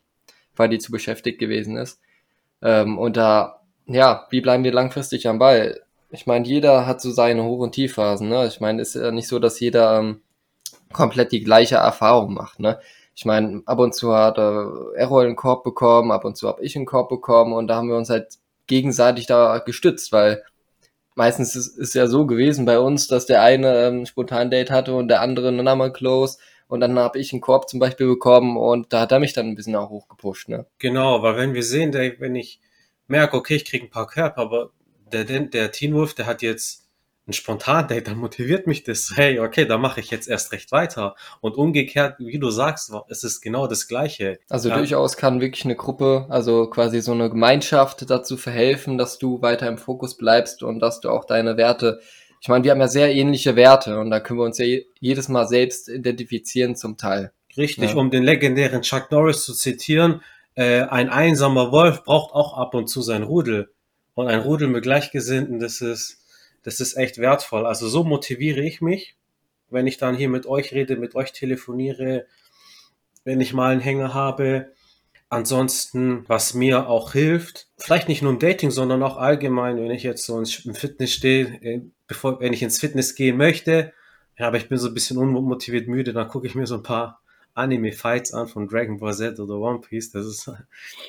weil 0.54 0.68
die 0.68 0.78
zu 0.78 0.92
beschäftigt 0.92 1.38
gewesen 1.40 1.76
ist. 1.76 2.00
Ähm, 2.62 2.98
und 2.98 3.16
da, 3.16 3.62
ja, 3.86 4.26
wie 4.30 4.40
bleiben 4.40 4.62
wir 4.62 4.72
langfristig 4.72 5.26
am 5.26 5.38
Ball? 5.38 5.80
Ich 6.10 6.26
meine, 6.26 6.46
jeder 6.46 6.86
hat 6.86 7.00
so 7.00 7.10
seine 7.10 7.44
Hoch- 7.44 7.60
und 7.60 7.72
Tiefphasen, 7.72 8.28
ne? 8.28 8.46
Ich 8.46 8.60
meine, 8.60 8.82
ist 8.82 8.94
ja 8.94 9.10
nicht 9.10 9.28
so, 9.28 9.38
dass 9.38 9.60
jeder 9.60 9.98
ähm, 9.98 10.22
komplett 10.92 11.32
die 11.32 11.42
gleiche 11.42 11.76
Erfahrung 11.76 12.34
macht. 12.34 12.60
Ne? 12.60 12.80
Ich 13.14 13.24
meine, 13.24 13.62
ab 13.66 13.78
und 13.78 13.94
zu 13.94 14.14
hat 14.14 14.38
äh, 14.38 14.96
Errol 14.96 15.26
einen 15.26 15.36
Korb 15.36 15.64
bekommen, 15.64 16.10
ab 16.10 16.24
und 16.24 16.36
zu 16.36 16.48
habe 16.48 16.62
ich 16.62 16.76
einen 16.76 16.86
Korb 16.86 17.08
bekommen 17.08 17.52
und 17.52 17.68
da 17.68 17.76
haben 17.76 17.88
wir 17.88 17.96
uns 17.96 18.10
halt 18.10 18.38
gegenseitig 18.66 19.26
da 19.26 19.58
gestützt, 19.58 20.12
weil 20.12 20.42
meistens 21.14 21.56
ist 21.56 21.76
es 21.76 21.94
ja 21.94 22.06
so 22.06 22.26
gewesen 22.26 22.64
bei 22.64 22.78
uns, 22.78 23.08
dass 23.08 23.26
der 23.26 23.42
eine 23.42 23.86
ähm, 23.86 24.06
spontan 24.06 24.50
Date 24.50 24.70
hatte 24.70 24.94
und 24.94 25.08
der 25.08 25.20
andere 25.20 25.48
eine 25.48 25.62
Number 25.62 25.90
Close 25.90 26.38
und 26.68 26.80
dann 26.80 26.98
habe 26.98 27.18
ich 27.18 27.32
einen 27.32 27.40
Korb 27.40 27.68
zum 27.68 27.80
Beispiel 27.80 28.06
bekommen 28.06 28.56
und 28.56 28.92
da 28.92 29.00
hat 29.00 29.12
er 29.12 29.18
mich 29.18 29.32
dann 29.32 29.48
ein 29.48 29.54
bisschen 29.56 29.76
auch 29.76 29.90
hochgepusht. 29.90 30.48
Ne? 30.48 30.66
Genau, 30.78 31.22
weil 31.22 31.36
wenn 31.36 31.52
wir 31.52 31.64
sehen, 31.64 31.92
der, 31.92 32.18
wenn 32.20 32.36
ich 32.36 32.60
merke, 33.08 33.36
okay, 33.36 33.56
ich 33.56 33.64
kriege 33.64 33.86
ein 33.86 33.90
paar 33.90 34.06
Körper, 34.06 34.40
aber 34.40 34.70
der, 35.12 35.24
der, 35.24 35.40
der 35.40 35.72
Teen 35.72 35.94
Wolf, 35.94 36.14
der 36.14 36.26
hat 36.26 36.42
jetzt 36.42 36.79
ein 37.30 37.32
Spontan-Date, 37.32 38.08
dann 38.08 38.18
motiviert 38.18 38.66
mich 38.66 38.82
das, 38.82 39.12
hey, 39.14 39.40
okay, 39.40 39.64
da 39.64 39.78
mache 39.78 40.00
ich 40.00 40.10
jetzt 40.10 40.28
erst 40.28 40.52
recht 40.52 40.72
weiter. 40.72 41.14
Und 41.40 41.56
umgekehrt, 41.56 42.16
wie 42.18 42.38
du 42.38 42.50
sagst, 42.50 42.92
es 43.08 43.24
ist 43.24 43.40
genau 43.40 43.66
das 43.66 43.88
Gleiche. 43.88 44.38
Also 44.48 44.68
ja. 44.68 44.76
durchaus 44.76 45.16
kann 45.16 45.40
wirklich 45.40 45.64
eine 45.64 45.76
Gruppe, 45.76 46.26
also 46.28 46.68
quasi 46.68 47.00
so 47.00 47.12
eine 47.12 47.30
Gemeinschaft 47.30 48.10
dazu 48.10 48.36
verhelfen, 48.36 48.98
dass 48.98 49.18
du 49.18 49.40
weiter 49.42 49.68
im 49.68 49.78
Fokus 49.78 50.16
bleibst 50.16 50.62
und 50.62 50.80
dass 50.80 51.00
du 51.00 51.10
auch 51.10 51.24
deine 51.24 51.56
Werte, 51.56 52.00
ich 52.40 52.48
meine, 52.48 52.64
wir 52.64 52.72
haben 52.72 52.80
ja 52.80 52.88
sehr 52.88 53.14
ähnliche 53.14 53.56
Werte 53.56 53.98
und 53.98 54.10
da 54.10 54.20
können 54.20 54.38
wir 54.38 54.44
uns 54.44 54.58
ja 54.58 54.66
jedes 54.98 55.28
Mal 55.28 55.46
selbst 55.46 55.88
identifizieren 55.88 56.74
zum 56.76 56.96
Teil. 56.96 57.32
Richtig, 57.56 57.90
ja. 57.90 57.96
um 57.96 58.10
den 58.10 58.22
legendären 58.22 58.82
Chuck 58.82 59.10
Norris 59.10 59.44
zu 59.44 59.54
zitieren, 59.54 60.22
äh, 60.54 60.82
ein 60.82 61.08
einsamer 61.08 61.72
Wolf 61.72 62.04
braucht 62.04 62.34
auch 62.34 62.56
ab 62.56 62.74
und 62.74 62.88
zu 62.88 63.02
sein 63.02 63.22
Rudel. 63.22 63.70
Und 64.14 64.28
ein 64.28 64.40
Rudel 64.40 64.68
mit 64.68 64.82
Gleichgesinnten, 64.82 65.60
das 65.60 65.80
ist 65.80 66.19
das 66.62 66.80
ist 66.80 66.96
echt 66.96 67.18
wertvoll. 67.18 67.66
Also 67.66 67.88
so 67.88 68.04
motiviere 68.04 68.60
ich 68.60 68.80
mich, 68.80 69.16
wenn 69.70 69.86
ich 69.86 69.96
dann 69.96 70.16
hier 70.16 70.28
mit 70.28 70.46
euch 70.46 70.72
rede, 70.72 70.96
mit 70.96 71.14
euch 71.14 71.32
telefoniere, 71.32 72.26
wenn 73.24 73.40
ich 73.40 73.52
mal 73.52 73.72
einen 73.72 73.80
Hänger 73.80 74.14
habe. 74.14 74.72
Ansonsten, 75.28 76.24
was 76.28 76.54
mir 76.54 76.88
auch 76.88 77.12
hilft, 77.12 77.68
vielleicht 77.78 78.08
nicht 78.08 78.20
nur 78.20 78.32
im 78.32 78.40
Dating, 78.40 78.70
sondern 78.70 79.02
auch 79.02 79.16
allgemein, 79.16 79.76
wenn 79.76 79.92
ich 79.92 80.02
jetzt 80.02 80.24
so 80.24 80.38
im 80.38 80.74
Fitness 80.74 81.12
stehe, 81.12 81.46
äh, 81.62 81.82
bevor, 82.08 82.40
wenn 82.40 82.52
ich 82.52 82.62
ins 82.62 82.80
Fitness 82.80 83.14
gehen 83.14 83.36
möchte, 83.36 83.92
ja, 84.36 84.48
aber 84.48 84.56
ich 84.56 84.68
bin 84.68 84.78
so 84.78 84.88
ein 84.88 84.94
bisschen 84.94 85.18
unmotiviert 85.18 85.86
müde, 85.86 86.12
dann 86.12 86.26
gucke 86.26 86.46
ich 86.46 86.54
mir 86.54 86.66
so 86.66 86.76
ein 86.76 86.82
paar 86.82 87.20
Anime-Fights 87.54 88.32
an 88.32 88.48
von 88.48 88.66
Dragon 88.66 88.98
Ball 88.98 89.14
Z 89.14 89.38
oder 89.38 89.56
One 89.56 89.80
Piece. 89.80 90.10
Das 90.10 90.26
ist, 90.26 90.50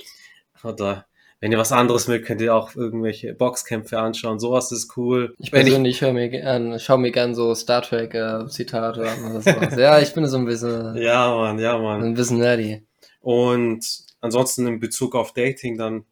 oder 0.63 1.07
wenn 1.41 1.51
ihr 1.51 1.57
was 1.57 1.71
anderes 1.71 2.07
mögt, 2.07 2.27
könnt 2.27 2.39
ihr 2.39 2.53
auch 2.55 2.75
irgendwelche 2.75 3.33
Boxkämpfe 3.33 3.99
anschauen. 3.99 4.39
Sowas 4.39 4.71
ist 4.71 4.95
cool. 4.95 5.33
Ich 5.39 5.49
persönlich 5.49 5.95
ich, 5.95 6.01
höre 6.01 6.13
mir 6.13 6.29
gern, 6.29 6.79
schau 6.79 6.99
mir 6.99 7.11
gern 7.11 7.33
so 7.33 7.55
Star 7.55 7.81
Trek 7.81 8.13
äh, 8.13 8.45
Zitate 8.47 9.09
an 9.09 9.31
oder 9.31 9.41
sowas. 9.41 9.75
ja, 9.75 9.99
ich 9.99 10.13
bin 10.13 10.27
so 10.27 10.37
ein 10.37 10.45
bisschen. 10.45 10.95
Ja, 11.01 11.35
Mann, 11.35 11.57
ja, 11.57 11.79
Mann. 11.79 12.03
Ein 12.03 12.13
bisschen 12.13 12.37
nerdy. 12.37 12.85
Und 13.21 14.05
ansonsten 14.21 14.67
in 14.67 14.79
Bezug 14.79 15.15
auf 15.15 15.33
Dating 15.33 15.79
dann, 15.79 16.05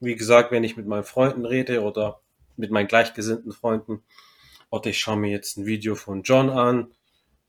wie 0.00 0.16
gesagt, 0.16 0.50
wenn 0.52 0.64
ich 0.64 0.78
mit 0.78 0.86
meinen 0.86 1.04
Freunden 1.04 1.44
rede 1.44 1.82
oder 1.82 2.20
mit 2.56 2.70
meinen 2.70 2.88
gleichgesinnten 2.88 3.52
Freunden, 3.52 4.04
oder 4.70 4.88
ich 4.88 4.98
schaue 4.98 5.18
mir 5.18 5.30
jetzt 5.30 5.58
ein 5.58 5.66
Video 5.66 5.96
von 5.96 6.22
John 6.22 6.48
an, 6.48 6.94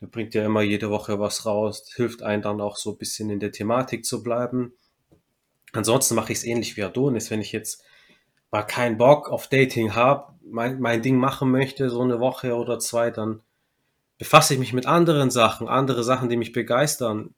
der 0.01 0.08
bringt 0.08 0.34
ja 0.34 0.46
immer 0.46 0.62
jede 0.62 0.89
Woche 0.89 1.20
was 1.22 1.46
raus, 1.46 1.89
hilft 1.96 2.22
einem 2.22 2.41
dann 2.41 2.60
auch 2.60 2.75
so 2.75 2.91
ein 2.91 2.98
bisschen 2.98 3.29
in 3.29 3.39
der 3.39 3.53
Thematik 3.53 4.03
zu 4.03 4.22
bleiben. 4.22 4.74
Ansonsten 5.75 6.15
mache 6.15 6.32
ich 6.32 6.39
es 6.39 6.44
ähnlich 6.44 6.77
wie 6.77 6.84
Adonis, 6.84 7.32
wenn 7.32 7.41
ich 7.41 7.51
jetzt 7.51 7.84
mal 8.51 8.63
keinen 8.63 8.98
Bock 8.98 9.29
auf 9.29 9.48
Dating 9.48 9.96
habe, 9.96 10.34
mein, 10.44 10.79
mein 10.79 11.01
Ding 11.01 11.17
machen 11.17 11.51
möchte, 11.51 11.89
so 11.89 12.01
eine 12.01 12.20
Woche 12.20 12.55
oder 12.55 12.79
zwei, 12.79 13.12
dann 13.12 13.41
befasse 14.17 14.53
ich 14.53 14.60
mich 14.60 14.74
mit 14.74 14.86
anderen 14.86 15.32
Sachen, 15.32 15.67
andere 15.67 16.03
Sachen, 16.03 16.29
die 16.29 16.38
mich 16.38 16.53
begeistern. 16.53 17.34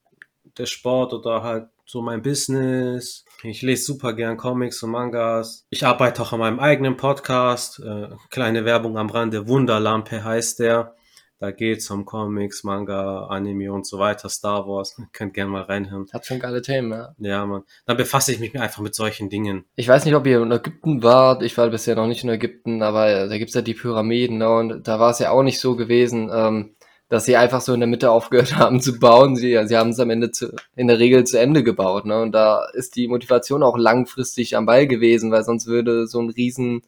Der 0.57 0.65
Sport 0.65 1.13
oder 1.13 1.43
halt 1.43 1.69
so 1.85 2.01
mein 2.01 2.21
Business. 2.21 3.25
Ich 3.43 3.61
lese 3.61 3.85
super 3.85 4.13
gern 4.13 4.37
Comics 4.37 4.83
und 4.83 4.91
Mangas. 4.91 5.65
Ich 5.69 5.85
arbeite 5.85 6.21
auch 6.21 6.33
an 6.33 6.39
meinem 6.39 6.59
eigenen 6.59 6.97
Podcast. 6.97 7.79
Äh, 7.79 8.09
kleine 8.29 8.65
Werbung 8.65 8.97
am 8.97 9.09
Rande. 9.09 9.47
Wunderlampe 9.47 10.23
heißt 10.23 10.59
der. 10.59 10.96
Da 11.39 11.51
geht's 11.51 11.89
um 11.91 12.03
Comics, 12.05 12.63
Manga, 12.63 13.27
Anime 13.27 13.71
und 13.71 13.85
so 13.85 13.99
weiter, 13.99 14.27
Star 14.27 14.67
Wars. 14.67 14.99
Könnt 15.13 15.35
gerne 15.35 15.51
mal 15.51 15.61
reinhören. 15.61 16.07
Hat 16.11 16.25
schon 16.25 16.39
geile 16.39 16.63
Themen, 16.63 16.91
ja. 16.91 17.15
Ja, 17.19 17.45
man. 17.45 17.61
Dann 17.85 17.95
befasse 17.95 18.31
ich 18.31 18.39
mich 18.39 18.59
einfach 18.59 18.81
mit 18.81 18.95
solchen 18.95 19.29
Dingen. 19.29 19.65
Ich 19.75 19.87
weiß 19.87 20.05
nicht, 20.05 20.15
ob 20.15 20.25
ihr 20.25 20.41
in 20.41 20.51
Ägypten 20.51 21.03
wart. 21.03 21.43
Ich 21.43 21.55
war 21.55 21.69
bisher 21.69 21.95
noch 21.95 22.07
nicht 22.07 22.23
in 22.23 22.29
Ägypten, 22.29 22.81
aber 22.81 23.27
da 23.27 23.37
gibt's 23.37 23.53
ja 23.53 23.61
die 23.61 23.75
Pyramiden, 23.75 24.39
ne? 24.39 24.49
Und 24.49 24.87
da 24.87 24.99
war 24.99 25.11
es 25.11 25.19
ja 25.19 25.29
auch 25.29 25.43
nicht 25.43 25.59
so 25.59 25.75
gewesen, 25.75 26.31
ähm, 26.33 26.75
dass 27.07 27.25
sie 27.25 27.37
einfach 27.37 27.61
so 27.61 27.71
in 27.71 27.81
der 27.81 27.87
Mitte 27.87 28.09
aufgehört 28.11 28.55
haben 28.55 28.81
zu 28.81 28.97
bauen. 28.97 29.35
Sie, 29.35 29.59
sie 29.65 29.77
haben 29.77 29.91
es 29.91 29.99
am 29.99 30.09
Ende 30.09 30.31
zu, 30.31 30.55
in 30.75 30.87
der 30.87 30.97
Regel 30.97 31.25
zu 31.25 31.39
Ende 31.39 31.63
gebaut, 31.63 32.05
ne? 32.05 32.19
Und 32.19 32.31
da 32.31 32.65
ist 32.73 32.95
die 32.95 33.07
Motivation 33.07 33.61
auch 33.61 33.77
langfristig 33.77 34.57
am 34.57 34.65
Ball 34.65 34.87
gewesen, 34.87 35.29
weil 35.31 35.43
sonst 35.43 35.67
würde 35.67 36.07
so 36.07 36.19
ein 36.19 36.31
riesen 36.31 36.81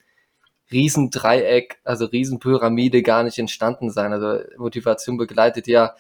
Riesendreieck, 0.72 1.80
also 1.84 2.06
Riesenpyramide 2.06 3.02
gar 3.02 3.24
nicht 3.24 3.38
entstanden 3.38 3.90
sein. 3.90 4.14
Also 4.14 4.40
Motivation 4.58 5.18
begleitet 5.18 5.68
ja 5.68 5.96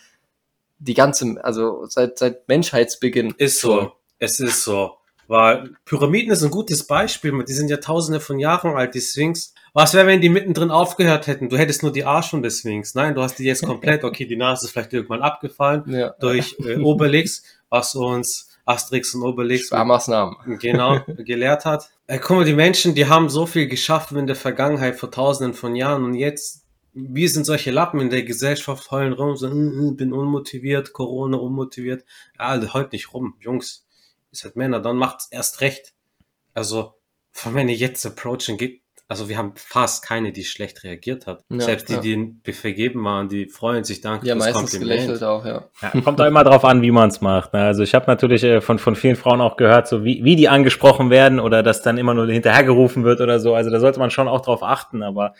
die 0.79 0.93
ganze, 0.93 1.43
also 1.43 1.85
seit, 1.87 2.17
seit 2.17 2.47
Menschheitsbeginn. 2.47 3.33
Ist 3.37 3.59
so. 3.59 3.91
Es 4.17 4.39
ist 4.39 4.63
so. 4.63 4.97
Weil 5.27 5.75
Pyramiden 5.85 6.31
ist 6.31 6.43
ein 6.43 6.49
gutes 6.49 6.87
Beispiel. 6.87 7.43
Die 7.43 7.53
sind 7.53 7.69
ja 7.69 7.77
tausende 7.77 8.19
von 8.19 8.39
Jahren 8.39 8.75
alt, 8.75 8.95
die 8.95 9.01
Sphinx. 9.01 9.53
Was 9.73 9.93
wäre, 9.93 10.07
wenn 10.07 10.21
die 10.21 10.29
mittendrin 10.29 10.71
aufgehört 10.71 11.27
hätten? 11.27 11.49
Du 11.49 11.57
hättest 11.57 11.83
nur 11.83 11.91
die 11.91 12.03
Arsch 12.03 12.33
und 12.33 12.41
des 12.41 12.59
Sphinx. 12.59 12.95
Nein, 12.95 13.13
du 13.13 13.21
hast 13.21 13.37
die 13.37 13.43
jetzt 13.43 13.63
komplett, 13.63 14.03
okay, 14.05 14.25
die 14.25 14.35
Nase 14.35 14.65
ist 14.65 14.71
vielleicht 14.71 14.93
irgendwann 14.93 15.21
abgefallen 15.21 15.83
ja. 15.87 16.15
durch 16.19 16.57
äh, 16.65 16.77
Obelix, 16.77 17.43
was 17.69 17.93
uns 17.93 18.48
Asterix 18.69 19.15
und 19.15 19.23
Obelix 19.23 19.67
Sparmaßnahmen. 19.67 20.59
genau 20.59 20.99
gelehrt 21.17 21.65
hat. 21.65 21.89
Äh, 22.07 22.19
guck 22.19 22.37
mal, 22.37 22.45
die 22.45 22.53
Menschen, 22.53 22.95
die 22.95 23.07
haben 23.07 23.29
so 23.29 23.45
viel 23.45 23.67
geschaffen 23.67 24.17
in 24.17 24.27
der 24.27 24.35
Vergangenheit 24.35 24.95
vor 24.95 25.11
tausenden 25.11 25.53
von 25.53 25.75
Jahren 25.75 26.03
und 26.03 26.13
jetzt 26.13 26.65
wir 26.93 27.29
sind 27.29 27.45
solche 27.45 27.71
Lappen 27.71 27.99
in 27.99 28.09
der 28.09 28.23
Gesellschaft, 28.23 28.91
heulen 28.91 29.13
rum, 29.13 29.35
so, 29.35 29.47
mm, 29.47 29.95
bin 29.95 30.11
unmotiviert, 30.11 30.93
Corona 30.93 31.37
unmotiviert. 31.37 32.03
Ja, 32.37 32.59
heult 32.73 32.91
nicht 32.91 33.13
rum, 33.13 33.35
Jungs. 33.39 33.85
Ihr 34.31 34.37
seid 34.37 34.55
Männer, 34.55 34.79
dann 34.79 34.97
macht's 34.97 35.27
erst 35.31 35.61
recht. 35.61 35.93
Also, 36.53 36.95
von 37.31 37.53
wenn 37.53 37.69
ihr 37.69 37.75
jetzt 37.75 38.05
approachen, 38.05 38.57
geht, 38.57 38.81
also 39.09 39.27
wir 39.27 39.39
haben 39.39 39.53
fast 39.55 40.05
keine, 40.05 40.31
die 40.31 40.43
schlecht 40.43 40.83
reagiert 40.83 41.25
hat. 41.25 41.43
Ja, 41.49 41.61
Selbst 41.61 41.89
die, 41.89 41.93
ja. 41.93 41.99
die 42.45 42.53
vergeben 42.53 43.03
waren, 43.03 43.27
die 43.27 43.47
freuen 43.47 43.83
sich, 43.83 44.01
danke 44.01 44.27
Ja, 44.27 44.35
fürs 44.35 44.53
meistens 44.53 44.79
gelächelt 44.79 45.23
auch, 45.23 45.43
ja. 45.45 45.63
Ja, 45.81 46.01
kommt 46.01 46.21
auch 46.21 46.27
immer 46.27 46.43
drauf 46.43 46.63
an, 46.63 46.83
wie 46.83 46.91
man 46.91 47.09
es 47.09 47.19
macht. 47.19 47.53
ne? 47.53 47.63
Also 47.63 47.81
ich 47.81 47.95
habe 47.95 48.05
natürlich 48.05 48.43
äh, 48.43 48.61
von, 48.61 48.77
von 48.77 48.95
vielen 48.95 49.15
Frauen 49.15 49.41
auch 49.41 49.57
gehört, 49.57 49.87
so 49.87 50.05
wie, 50.05 50.23
wie 50.23 50.35
die 50.35 50.47
angesprochen 50.47 51.09
werden 51.09 51.39
oder 51.39 51.63
dass 51.63 51.81
dann 51.81 51.97
immer 51.97 52.13
nur 52.13 52.27
hinterhergerufen 52.27 53.03
wird 53.03 53.19
oder 53.19 53.39
so. 53.39 53.55
Also 53.55 53.71
da 53.71 53.79
sollte 53.79 53.97
man 53.97 54.11
schon 54.11 54.27
auch 54.27 54.41
drauf 54.41 54.61
achten. 54.61 55.01
Aber 55.01 55.33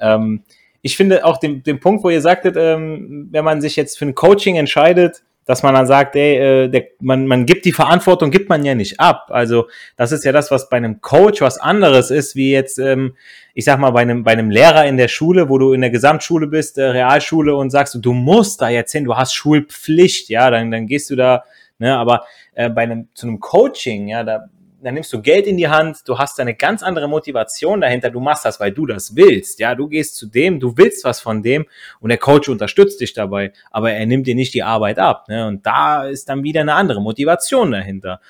ähm, 0.00 0.42
ich 0.82 0.96
finde 0.96 1.24
auch 1.24 1.36
den, 1.36 1.62
den 1.62 1.78
Punkt, 1.78 2.02
wo 2.02 2.10
ihr 2.10 2.20
sagtet, 2.20 2.56
ähm, 2.58 3.28
wenn 3.30 3.44
man 3.44 3.60
sich 3.60 3.76
jetzt 3.76 3.96
für 3.96 4.06
ein 4.06 4.16
Coaching 4.16 4.56
entscheidet, 4.56 5.22
dass 5.44 5.62
man 5.62 5.74
dann 5.74 5.86
sagt, 5.86 6.16
ey, 6.16 6.36
äh, 6.36 6.68
der, 6.68 6.86
man, 7.00 7.26
man 7.26 7.46
gibt 7.46 7.64
die 7.64 7.72
Verantwortung, 7.72 8.30
gibt 8.30 8.48
man 8.48 8.64
ja 8.64 8.74
nicht 8.74 8.98
ab. 8.98 9.26
Also 9.30 9.68
das 9.96 10.12
ist 10.12 10.24
ja 10.24 10.32
das, 10.32 10.50
was 10.50 10.68
bei 10.68 10.76
einem 10.76 11.00
Coach 11.00 11.40
was 11.40 11.58
anderes 11.58 12.10
ist, 12.10 12.34
wie 12.34 12.52
jetzt, 12.52 12.78
ähm, 12.78 13.14
ich 13.52 13.64
sag 13.64 13.78
mal, 13.78 13.90
bei 13.90 14.02
einem, 14.02 14.24
bei 14.24 14.32
einem 14.32 14.50
Lehrer 14.50 14.86
in 14.86 14.96
der 14.96 15.08
Schule, 15.08 15.48
wo 15.48 15.58
du 15.58 15.72
in 15.72 15.80
der 15.80 15.90
Gesamtschule 15.90 16.46
bist, 16.46 16.78
äh, 16.78 16.84
Realschule 16.84 17.54
und 17.54 17.70
sagst, 17.70 17.96
du 18.00 18.12
musst 18.12 18.62
da 18.62 18.68
jetzt 18.68 18.92
hin, 18.92 19.04
du 19.04 19.16
hast 19.16 19.34
Schulpflicht, 19.34 20.28
ja, 20.28 20.50
dann, 20.50 20.70
dann 20.70 20.86
gehst 20.86 21.10
du 21.10 21.16
da, 21.16 21.44
ne, 21.78 21.96
aber 21.96 22.24
äh, 22.54 22.70
bei 22.70 22.82
einem, 22.82 23.08
zu 23.14 23.26
einem 23.26 23.40
Coaching, 23.40 24.08
ja, 24.08 24.24
da, 24.24 24.48
dann 24.84 24.94
nimmst 24.94 25.12
du 25.12 25.22
Geld 25.22 25.46
in 25.46 25.56
die 25.56 25.68
Hand, 25.68 26.06
du 26.06 26.18
hast 26.18 26.38
eine 26.40 26.54
ganz 26.54 26.82
andere 26.82 27.08
Motivation 27.08 27.80
dahinter, 27.80 28.10
du 28.10 28.20
machst 28.20 28.44
das, 28.44 28.60
weil 28.60 28.72
du 28.72 28.86
das 28.86 29.16
willst, 29.16 29.58
ja, 29.58 29.74
du 29.74 29.88
gehst 29.88 30.16
zu 30.16 30.26
dem, 30.26 30.60
du 30.60 30.76
willst 30.76 31.04
was 31.04 31.20
von 31.20 31.42
dem 31.42 31.66
und 32.00 32.10
der 32.10 32.18
Coach 32.18 32.48
unterstützt 32.48 33.00
dich 33.00 33.14
dabei, 33.14 33.52
aber 33.70 33.92
er 33.92 34.06
nimmt 34.06 34.26
dir 34.26 34.34
nicht 34.34 34.54
die 34.54 34.62
Arbeit 34.62 34.98
ab, 34.98 35.28
ne, 35.28 35.46
und 35.46 35.64
da 35.66 36.04
ist 36.04 36.28
dann 36.28 36.42
wieder 36.42 36.60
eine 36.60 36.74
andere 36.74 37.00
Motivation 37.00 37.70
dahinter. 37.70 38.20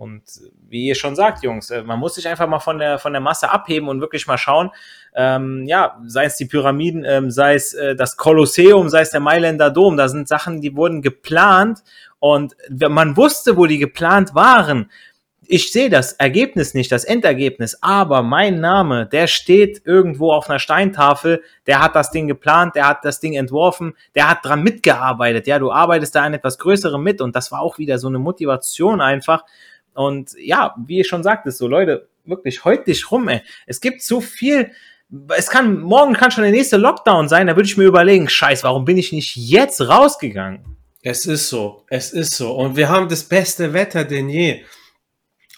Und 0.00 0.22
wie 0.66 0.86
ihr 0.86 0.94
schon 0.94 1.14
sagt, 1.14 1.42
Jungs, 1.42 1.68
äh, 1.68 1.82
man 1.82 1.98
muss 1.98 2.14
sich 2.14 2.26
einfach 2.26 2.48
mal 2.48 2.58
von 2.58 2.78
der, 2.78 2.98
von 2.98 3.12
der 3.12 3.20
Masse 3.20 3.50
abheben 3.50 3.86
und 3.86 4.00
wirklich 4.00 4.26
mal 4.26 4.38
schauen, 4.38 4.70
ähm, 5.14 5.66
ja, 5.66 6.00
sei 6.06 6.24
es 6.24 6.36
die 6.36 6.46
Pyramiden, 6.46 7.04
ähm, 7.04 7.30
sei 7.30 7.54
es 7.54 7.74
äh, 7.74 7.94
das 7.94 8.16
Kolosseum, 8.16 8.88
sei 8.88 9.02
es 9.02 9.10
der 9.10 9.20
Mailänder 9.20 9.70
Dom, 9.70 9.98
da 9.98 10.08
sind 10.08 10.26
Sachen, 10.26 10.62
die 10.62 10.74
wurden 10.74 11.02
geplant 11.02 11.80
und 12.18 12.56
man 12.70 13.16
wusste, 13.18 13.58
wo 13.58 13.66
die 13.66 13.78
geplant 13.78 14.34
waren. 14.34 14.90
Ich 15.52 15.72
sehe 15.72 15.90
das 15.90 16.12
Ergebnis 16.12 16.74
nicht, 16.74 16.92
das 16.92 17.02
Endergebnis, 17.02 17.76
aber 17.80 18.22
mein 18.22 18.60
Name, 18.60 19.06
der 19.06 19.26
steht 19.26 19.82
irgendwo 19.84 20.30
auf 20.30 20.48
einer 20.48 20.60
Steintafel, 20.60 21.42
der 21.66 21.82
hat 21.82 21.96
das 21.96 22.12
Ding 22.12 22.28
geplant, 22.28 22.76
der 22.76 22.86
hat 22.86 23.04
das 23.04 23.18
Ding 23.18 23.32
entworfen, 23.34 23.94
der 24.14 24.30
hat 24.30 24.44
dran 24.44 24.62
mitgearbeitet, 24.62 25.48
ja, 25.48 25.58
du 25.58 25.72
arbeitest 25.72 26.14
da 26.14 26.22
an 26.22 26.34
etwas 26.34 26.56
Größerem 26.58 27.02
mit 27.02 27.20
und 27.20 27.34
das 27.34 27.50
war 27.50 27.62
auch 27.62 27.78
wieder 27.78 27.98
so 27.98 28.06
eine 28.06 28.20
Motivation 28.20 29.00
einfach, 29.00 29.44
und 29.92 30.34
ja, 30.38 30.72
wie 30.86 30.98
ihr 30.98 31.04
schon 31.04 31.24
sagtest, 31.24 31.58
so 31.58 31.66
Leute, 31.66 32.06
wirklich 32.24 32.64
heut 32.64 32.86
dich 32.86 33.10
rum, 33.10 33.26
ey. 33.26 33.40
Es 33.66 33.80
gibt 33.80 34.02
so 34.02 34.20
viel, 34.20 34.70
es 35.36 35.50
kann, 35.50 35.80
morgen 35.80 36.14
kann 36.14 36.30
schon 36.30 36.44
der 36.44 36.52
nächste 36.52 36.76
Lockdown 36.76 37.28
sein, 37.28 37.48
da 37.48 37.56
würde 37.56 37.68
ich 37.68 37.76
mir 37.76 37.86
überlegen, 37.86 38.28
scheiß, 38.28 38.62
warum 38.62 38.84
bin 38.84 38.98
ich 38.98 39.10
nicht 39.10 39.34
jetzt 39.34 39.80
rausgegangen? 39.80 40.76
Es 41.02 41.26
ist 41.26 41.48
so, 41.48 41.82
es 41.88 42.12
ist 42.12 42.36
so. 42.36 42.52
Und 42.52 42.76
wir 42.76 42.88
haben 42.88 43.08
das 43.08 43.24
beste 43.24 43.72
Wetter 43.72 44.04
denn 44.04 44.28
je. 44.28 44.62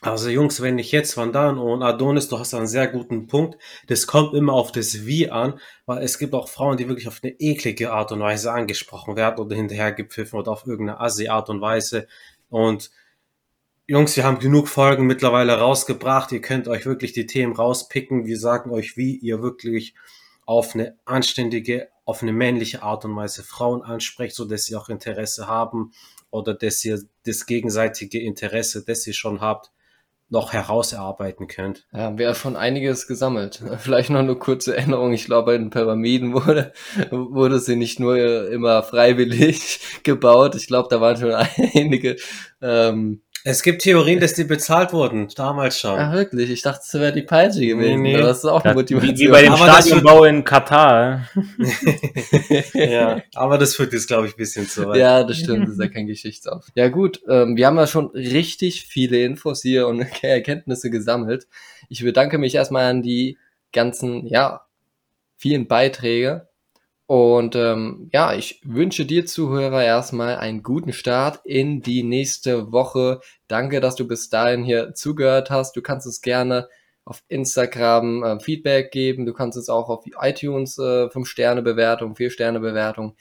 Also 0.05 0.31
Jungs, 0.31 0.61
wenn 0.61 0.81
ich 0.81 0.91
jetzt 0.91 1.17
Van 1.17 1.33
Daan 1.33 1.59
und 1.59 1.85
Adonis, 1.85 2.27
du 2.27 2.37
hast 2.37 2.55
einen 2.55 2.67
sehr 2.67 2.89
guten 2.89 3.29
Punkt. 3.29 3.57
Das 3.87 4.09
kommt 4.09 4.35
immer 4.35 4.53
auf 4.53 4.73
das 4.73 5.07
Wie 5.07 5.31
an, 5.31 5.61
weil 5.87 6.03
es 6.03 6.19
gibt 6.19 6.35
auch 6.35 6.49
Frauen, 6.49 6.77
die 6.77 6.89
wirklich 6.89 7.07
auf 7.07 7.21
eine 7.23 7.39
eklige 7.39 7.93
Art 7.93 8.11
und 8.11 8.19
Weise 8.19 8.51
angesprochen 8.51 9.15
werden 9.15 9.39
oder 9.39 9.55
hinterher 9.55 9.93
gepfiffen 9.93 10.41
oder 10.41 10.51
auf 10.51 10.67
irgendeine 10.67 10.99
assi 11.01 11.29
Art 11.29 11.49
und 11.51 11.61
Weise. 11.61 12.09
Und 12.49 12.91
Jungs, 13.87 14.17
wir 14.17 14.25
haben 14.25 14.41
genug 14.41 14.67
Folgen 14.67 15.07
mittlerweile 15.07 15.57
rausgebracht. 15.57 16.33
Ihr 16.33 16.41
könnt 16.41 16.67
euch 16.67 16.85
wirklich 16.85 17.13
die 17.13 17.27
Themen 17.27 17.55
rauspicken. 17.55 18.27
Wir 18.27 18.41
sagen 18.41 18.73
euch, 18.73 18.97
wie 18.97 19.17
ihr 19.17 19.41
wirklich 19.41 19.95
auf 20.45 20.75
eine 20.75 20.99
anständige, 21.05 21.91
auf 22.05 22.23
eine 22.23 22.33
männliche 22.33 22.83
Art 22.83 23.05
und 23.05 23.15
Weise 23.15 23.45
Frauen 23.45 23.83
ansprecht, 23.83 24.35
so 24.35 24.47
dass 24.47 24.65
sie 24.65 24.75
auch 24.75 24.89
Interesse 24.89 25.47
haben 25.47 25.93
oder 26.33 26.55
dass 26.55 26.85
ihr 26.85 27.01
das 27.25 27.47
gegenseitige 27.47 28.21
Interesse, 28.21 28.85
das 28.85 29.07
ihr 29.07 29.15
schon 29.15 29.41
habt, 29.41 29.71
noch 30.33 30.55
herauserarbeiten 30.55 31.47
könnt. 31.47 31.85
Ja, 31.92 32.01
haben 32.01 32.18
wir 32.18 32.25
ja 32.25 32.35
schon 32.35 32.57
einiges 32.57 33.07
gesammelt. 33.07 33.62
Vielleicht 33.79 34.09
noch 34.09 34.21
eine 34.21 34.35
kurze 34.35 34.77
Änderung. 34.77 35.12
Ich 35.12 35.27
glaube, 35.27 35.53
bei 35.53 35.59
den 35.59 35.68
Pyramiden 35.68 36.33
wurde, 36.33 36.73
wurde 37.11 37.61
sie 37.61 37.77
nicht 37.77 38.01
nur 38.01 38.49
immer 38.51 38.83
freiwillig 38.83 39.81
gebaut. 40.03 40.55
Ich 40.55 40.66
glaube, 40.66 40.88
da 40.90 41.01
waren 41.03 41.18
schon 41.18 41.33
einige 41.75 42.16
ähm, 42.62 43.21
Es 43.44 43.62
gibt 43.62 43.83
Theorien, 43.83 44.20
dass 44.20 44.35
die 44.35 44.44
bezahlt 44.44 44.92
wurden, 44.92 45.28
damals 45.35 45.78
schon. 45.78 45.98
Ah, 45.98 46.12
wirklich? 46.12 46.50
Ich 46.50 46.62
dachte, 46.62 46.83
es 46.87 46.94
wäre 46.94 47.12
die 47.12 47.22
Peitsche 47.22 47.66
gewesen. 47.66 48.02
Nee, 48.02 48.14
nee. 48.14 48.20
Das 48.20 48.38
ist 48.38 48.44
auch 48.44 48.62
eine 48.62 48.70
Ja, 48.70 48.74
Motivation. 48.74 49.16
wie, 49.16 49.20
wie 49.20 49.28
bei 49.28 49.42
dem 49.42 49.52
Aber 49.52 49.64
Stadionbau 49.64 50.24
in 50.24 50.44
Katar. 50.44 51.28
ja, 52.74 53.20
aber 53.35 53.59
das 53.59 53.74
führt 53.74 53.92
jetzt, 53.92 54.07
glaube 54.07 54.26
ich, 54.26 54.35
ein 54.35 54.37
bisschen 54.37 54.68
zu 54.68 54.87
weit. 54.87 54.98
Ja, 54.98 55.24
das 55.24 55.38
stimmt, 55.38 55.64
das 55.66 55.74
ist 55.74 55.81
ja 55.81 55.88
kein 55.88 56.07
Geschichtsauf. 56.07 56.66
Ja 56.74 56.88
gut, 56.88 57.20
ähm, 57.28 57.57
wir 57.57 57.66
haben 57.66 57.76
ja 57.76 57.87
schon 57.87 58.07
richtig 58.09 58.87
viele 58.87 59.22
Infos 59.24 59.62
hier 59.62 59.88
und 59.88 60.00
Erkenntnisse 60.22 60.90
gesammelt. 60.90 61.48
Ich 61.88 62.05
bedanke 62.05 62.38
mich 62.38 62.55
erstmal 62.55 62.85
an 62.85 63.02
die 63.02 63.38
ganzen, 63.72 64.26
ja, 64.26 64.62
vielen 65.37 65.66
Beiträge. 65.66 66.48
Und 67.07 67.57
ähm, 67.57 68.09
ja, 68.12 68.33
ich 68.33 68.61
wünsche 68.65 69.05
dir 69.05 69.27
Zuhörer 69.27 69.85
erstmal 69.85 70.37
einen 70.37 70.62
guten 70.62 70.93
Start 70.93 71.41
in 71.45 71.83
die 71.83 72.03
nächste 72.03 72.73
Woche. 72.73 73.21
Danke, 73.49 73.81
dass 73.81 73.97
du 73.97 74.07
bis 74.07 74.31
dahin 74.31 74.65
hier 74.65 74.95
zugehört 74.95 75.51
hast. 75.51 75.77
Du 75.77 75.83
kannst 75.83 76.07
es 76.07 76.23
gerne 76.23 76.69
auf 77.05 77.23
Instagram 77.29 78.23
äh, 78.23 78.41
Feedback 78.41 78.93
geben. 78.93 79.27
Du 79.27 79.35
kannst 79.35 79.59
es 79.59 79.69
auch 79.69 79.88
auf 79.88 80.05
iTunes 80.21 80.79
äh, 80.79 81.09
5-Sterne-Bewertung, 81.09 82.15
4-Sterne-Bewertung 82.15 83.17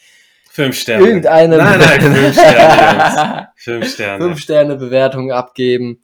Fünf 0.54 0.78
Sterne. 0.78 1.06
irgendeine 1.06 1.56
Nein, 1.56 1.80
nein, 1.80 2.02
fünf 2.02 2.34
Sterne, 2.34 2.98
Jungs. 2.98 3.48
Fünf 3.56 3.94
Sterne. 3.94 4.24
fünf 4.26 4.40
Sterne 4.42 4.76
Bewertung 4.76 5.32
abgeben. 5.32 6.04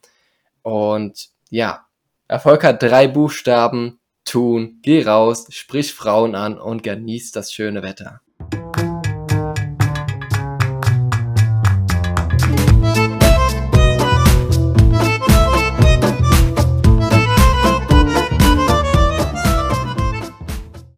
Und 0.62 1.28
ja, 1.50 1.86
Erfolg 2.28 2.64
hat 2.64 2.82
drei 2.82 3.08
Buchstaben. 3.08 3.97
Tun, 4.28 4.80
geh 4.82 5.04
raus, 5.04 5.46
sprich 5.48 5.94
Frauen 5.94 6.34
an 6.34 6.58
und 6.58 6.82
genieß 6.82 7.32
das 7.32 7.50
schöne 7.50 7.82
Wetter. 7.82 8.20